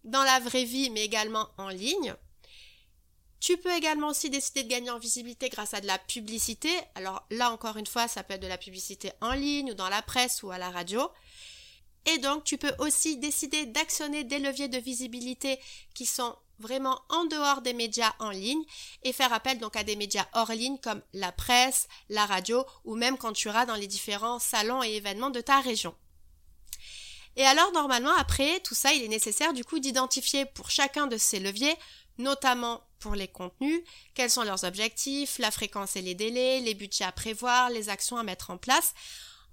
dans 0.04 0.23
la 0.23 0.38
vraie 0.38 0.64
vie 0.64 0.90
mais 0.90 1.02
également 1.02 1.49
en 1.56 1.70
ligne. 1.70 2.14
Tu 3.40 3.56
peux 3.56 3.75
également 3.75 4.08
aussi 4.08 4.28
décider 4.28 4.62
de 4.62 4.68
gagner 4.68 4.90
en 4.90 4.99
visibilité 4.99 5.49
grâce 5.49 5.73
à 5.73 5.80
de 5.80 5.87
la 5.87 5.99
publicité. 5.99 6.70
Alors 6.94 7.26
là 7.30 7.50
encore 7.50 7.78
une 7.78 7.87
fois, 7.87 8.08
ça 8.08 8.23
peut 8.23 8.35
être 8.35 8.42
de 8.42 8.46
la 8.46 8.58
publicité 8.58 9.12
en 9.23 9.32
ligne 9.32 9.70
ou 9.70 9.75
dans 9.75 9.88
la 9.88 10.02
presse 10.02 10.42
ou 10.42 10.50
à 10.50 10.58
la 10.58 10.68
radio. 10.68 11.11
Et 12.06 12.18
donc 12.18 12.44
tu 12.44 12.56
peux 12.56 12.72
aussi 12.78 13.16
décider 13.16 13.66
d'actionner 13.66 14.25
des 14.25 14.38
leviers 14.38 14.68
de 14.68 14.78
visibilité 14.78 15.58
qui 15.94 16.06
sont 16.06 16.36
vraiment 16.58 17.00
en 17.10 17.25
dehors 17.25 17.60
des 17.60 17.75
médias 17.75 18.14
en 18.18 18.30
ligne 18.30 18.62
et 19.02 19.12
faire 19.12 19.32
appel 19.32 19.58
donc 19.58 19.76
à 19.76 19.84
des 19.84 19.96
médias 19.96 20.26
hors 20.32 20.52
ligne 20.52 20.78
comme 20.78 21.02
la 21.12 21.32
presse, 21.32 21.88
la 22.08 22.25
radio 22.25 22.64
ou 22.84 22.94
même 22.94 23.18
quand 23.18 23.32
tu 23.32 23.48
iras 23.48 23.66
dans 23.66 23.75
les 23.75 23.86
différents 23.86 24.38
salons 24.38 24.82
et 24.82 24.94
événements 24.94 25.30
de 25.30 25.40
ta 25.40 25.60
région. 25.60 25.94
Et 27.36 27.44
alors 27.44 27.72
normalement 27.72 28.14
après 28.16 28.60
tout 28.60 28.75
ça 28.75 28.94
il 28.94 29.02
est 29.02 29.08
nécessaire 29.08 29.52
du 29.52 29.64
coup 29.64 29.80
d'identifier 29.80 30.46
pour 30.46 30.70
chacun 30.70 31.06
de 31.06 31.18
ces 31.18 31.40
leviers 31.40 31.76
notamment 32.18 32.82
pour 32.98 33.14
les 33.14 33.28
contenus, 33.28 33.82
quels 34.14 34.30
sont 34.30 34.42
leurs 34.42 34.64
objectifs, 34.64 35.38
la 35.38 35.50
fréquence 35.50 35.96
et 35.96 36.02
les 36.02 36.14
délais, 36.14 36.60
les 36.60 36.75
budgets 36.75 37.04
à 37.04 37.12
prévoir, 37.12 37.68
les 37.70 37.88
actions 37.88 38.16
à 38.16 38.22
mettre 38.22 38.50
en 38.50 38.56
place. 38.56 38.94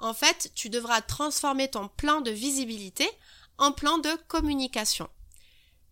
En 0.04 0.14
fait, 0.14 0.52
tu 0.54 0.70
devras 0.70 1.00
transformer 1.00 1.70
ton 1.70 1.88
plan 1.88 2.20
de 2.20 2.30
visibilité 2.30 3.10
en 3.58 3.72
plan 3.72 4.00
de 4.00 4.10
communication. 4.28 5.10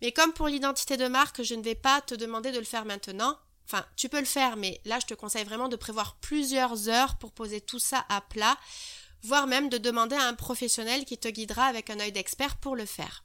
Mais 0.01 0.11
comme 0.11 0.33
pour 0.33 0.49
l'identité 0.49 0.97
de 0.97 1.07
marque, 1.07 1.43
je 1.43 1.55
ne 1.55 1.63
vais 1.63 1.75
pas 1.75 2.01
te 2.01 2.13
demander 2.13 2.51
de 2.51 2.59
le 2.59 2.65
faire 2.65 2.83
maintenant. 2.83 3.37
Enfin, 3.65 3.85
tu 3.95 4.09
peux 4.09 4.19
le 4.19 4.25
faire, 4.25 4.57
mais 4.57 4.81
là, 4.83 4.99
je 4.99 5.05
te 5.05 5.13
conseille 5.13 5.45
vraiment 5.45 5.69
de 5.69 5.77
prévoir 5.77 6.17
plusieurs 6.17 6.89
heures 6.89 7.15
pour 7.19 7.31
poser 7.31 7.61
tout 7.61 7.79
ça 7.79 8.05
à 8.09 8.19
plat, 8.19 8.57
voire 9.23 9.47
même 9.47 9.69
de 9.69 9.77
demander 9.77 10.17
à 10.17 10.27
un 10.27 10.33
professionnel 10.33 11.05
qui 11.05 11.17
te 11.17 11.29
guidera 11.29 11.63
avec 11.63 11.89
un 11.89 12.01
œil 12.01 12.11
d'expert 12.11 12.57
pour 12.57 12.75
le 12.75 12.85
faire. 12.85 13.23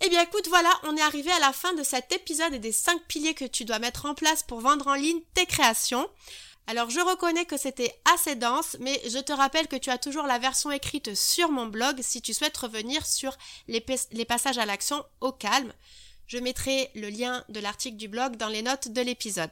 Eh 0.00 0.08
bien 0.08 0.22
écoute, 0.22 0.48
voilà, 0.48 0.72
on 0.84 0.96
est 0.96 1.02
arrivé 1.02 1.30
à 1.32 1.38
la 1.38 1.52
fin 1.52 1.74
de 1.74 1.82
cet 1.82 2.12
épisode 2.12 2.54
et 2.54 2.58
des 2.58 2.72
5 2.72 3.02
piliers 3.02 3.34
que 3.34 3.44
tu 3.44 3.66
dois 3.66 3.78
mettre 3.78 4.06
en 4.06 4.14
place 4.14 4.42
pour 4.42 4.60
vendre 4.60 4.86
en 4.86 4.94
ligne 4.94 5.20
tes 5.34 5.44
créations. 5.44 6.08
Alors 6.66 6.90
je 6.90 7.00
reconnais 7.00 7.44
que 7.44 7.56
c'était 7.56 7.92
assez 8.14 8.36
dense, 8.36 8.76
mais 8.80 9.00
je 9.08 9.18
te 9.18 9.32
rappelle 9.32 9.66
que 9.66 9.76
tu 9.76 9.90
as 9.90 9.98
toujours 9.98 10.26
la 10.26 10.38
version 10.38 10.70
écrite 10.70 11.14
sur 11.14 11.50
mon 11.50 11.66
blog 11.66 12.00
si 12.02 12.22
tu 12.22 12.32
souhaites 12.32 12.56
revenir 12.56 13.04
sur 13.04 13.36
les, 13.68 13.80
passages 14.24 14.58
à 14.58 14.66
l'action 14.66 15.04
au 15.20 15.32
calme. 15.32 15.72
Je 16.26 16.38
mettrai 16.38 16.90
le 16.94 17.08
lien 17.08 17.44
de 17.48 17.60
l'article 17.60 17.96
du 17.96 18.08
blog 18.08 18.36
dans 18.36 18.48
les 18.48 18.62
notes 18.62 18.88
de 18.88 19.00
l'épisode. 19.00 19.50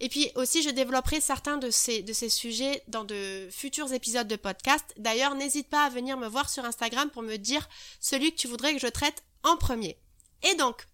Et 0.00 0.08
puis 0.08 0.30
aussi, 0.34 0.62
je 0.62 0.70
développerai 0.70 1.20
certains 1.20 1.56
de 1.56 1.70
ces, 1.70 2.04
sujets 2.28 2.82
dans 2.88 3.04
de 3.04 3.48
futurs 3.50 3.92
épisodes 3.92 4.28
de 4.28 4.36
podcast. 4.36 4.84
D'ailleurs, 4.96 5.34
n'hésite 5.34 5.68
pas 5.68 5.84
à 5.84 5.88
venir 5.88 6.16
me 6.16 6.28
voir 6.28 6.50
sur 6.50 6.64
Instagram 6.64 7.10
pour 7.10 7.22
me 7.22 7.36
dire 7.36 7.68
celui 8.00 8.32
que 8.32 8.36
tu 8.36 8.48
voudrais 8.48 8.74
que 8.74 8.80
je 8.80 8.86
traite 8.86 9.24
en 9.42 9.56
premier. 9.56 9.96
Et 10.42 10.54
donc, 10.54 10.86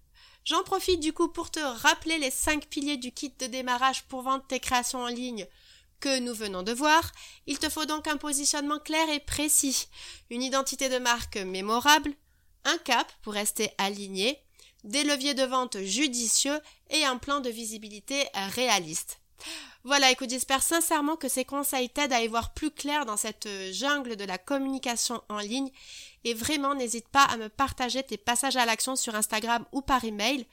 J'en 0.44 0.62
profite 0.62 1.00
du 1.00 1.14
coup 1.14 1.28
pour 1.28 1.50
te 1.50 1.58
rappeler 1.58 2.18
les 2.18 2.30
5 2.30 2.66
piliers 2.66 2.98
du 2.98 3.12
kit 3.12 3.32
de 3.38 3.46
démarrage 3.46 4.02
pour 4.04 4.20
vendre 4.20 4.44
tes 4.46 4.60
créations 4.60 5.02
en 5.02 5.08
ligne 5.08 5.46
que 6.00 6.18
nous 6.18 6.34
venons 6.34 6.62
de 6.62 6.72
voir. 6.72 7.12
Il 7.46 7.58
te 7.58 7.70
faut 7.70 7.86
donc 7.86 8.06
un 8.08 8.18
positionnement 8.18 8.78
clair 8.78 9.08
et 9.08 9.20
précis, 9.20 9.88
une 10.28 10.42
identité 10.42 10.90
de 10.90 10.98
marque 10.98 11.38
mémorable, 11.38 12.12
un 12.64 12.76
cap 12.76 13.10
pour 13.22 13.32
rester 13.32 13.70
aligné, 13.78 14.38
des 14.82 15.02
leviers 15.02 15.32
de 15.32 15.44
vente 15.44 15.80
judicieux 15.80 16.60
et 16.90 17.04
un 17.04 17.16
plan 17.16 17.40
de 17.40 17.48
visibilité 17.48 18.28
réaliste. 18.34 19.20
Voilà, 19.84 20.10
écoute, 20.10 20.30
j'espère 20.30 20.62
sincèrement 20.62 21.16
que 21.16 21.28
ces 21.28 21.44
conseils 21.44 21.90
t'aident 21.90 22.14
à 22.14 22.22
y 22.22 22.26
voir 22.28 22.54
plus 22.54 22.70
clair 22.70 23.04
dans 23.04 23.18
cette 23.18 23.48
jungle 23.70 24.16
de 24.16 24.24
la 24.24 24.38
communication 24.38 25.22
en 25.28 25.38
ligne 25.38 25.70
et 26.24 26.32
vraiment 26.32 26.74
n'hésite 26.74 27.08
pas 27.08 27.24
à 27.24 27.36
me 27.36 27.48
partager 27.48 28.02
tes 28.02 28.16
passages 28.16 28.56
à 28.56 28.64
l'action 28.64 28.96
sur 28.96 29.14
Instagram 29.14 29.64
ou 29.72 29.82
par 29.82 30.04
email. 30.04 30.46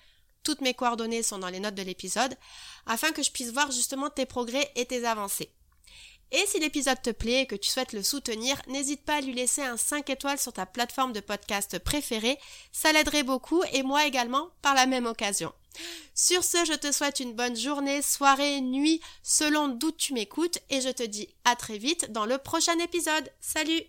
Toutes 0.43 0.61
mes 0.61 0.73
coordonnées 0.73 1.23
sont 1.23 1.37
dans 1.37 1.49
les 1.49 1.59
notes 1.59 1.75
de 1.75 1.81
l'épisode 1.81 2.35
afin 2.85 3.11
que 3.11 3.23
je 3.23 3.31
puisse 3.31 3.51
voir 3.51 3.71
justement 3.71 4.09
tes 4.09 4.25
progrès 4.25 4.69
et 4.75 4.85
tes 4.85 5.05
avancées. 5.05 5.53
Et 6.33 6.45
si 6.47 6.59
l'épisode 6.59 7.01
te 7.01 7.09
plaît 7.09 7.41
et 7.41 7.45
que 7.45 7.55
tu 7.55 7.69
souhaites 7.69 7.93
le 7.93 8.03
soutenir, 8.03 8.61
n'hésite 8.67 9.03
pas 9.03 9.15
à 9.15 9.21
lui 9.21 9.33
laisser 9.33 9.63
un 9.63 9.75
5 9.75 10.09
étoiles 10.09 10.39
sur 10.39 10.53
ta 10.53 10.65
plateforme 10.65 11.11
de 11.11 11.19
podcast 11.19 11.77
préférée, 11.79 12.37
ça 12.71 12.93
l'aiderait 12.93 13.23
beaucoup 13.23 13.63
et 13.73 13.83
moi 13.83 14.05
également 14.05 14.49
par 14.61 14.73
la 14.73 14.85
même 14.85 15.05
occasion. 15.05 15.53
Sur 16.15 16.43
ce, 16.43 16.65
je 16.65 16.73
te 16.73 16.91
souhaite 16.91 17.19
une 17.19 17.33
bonne 17.33 17.55
journée, 17.55 18.01
soirée, 18.01 18.61
nuit, 18.61 19.01
selon 19.23 19.67
d'où 19.69 19.91
tu 19.91 20.13
m'écoutes 20.13 20.59
et 20.69 20.81
je 20.81 20.89
te 20.89 21.03
dis 21.03 21.29
à 21.45 21.55
très 21.55 21.77
vite 21.77 22.11
dans 22.11 22.25
le 22.25 22.37
prochain 22.37 22.77
épisode. 22.79 23.31
Salut 23.39 23.81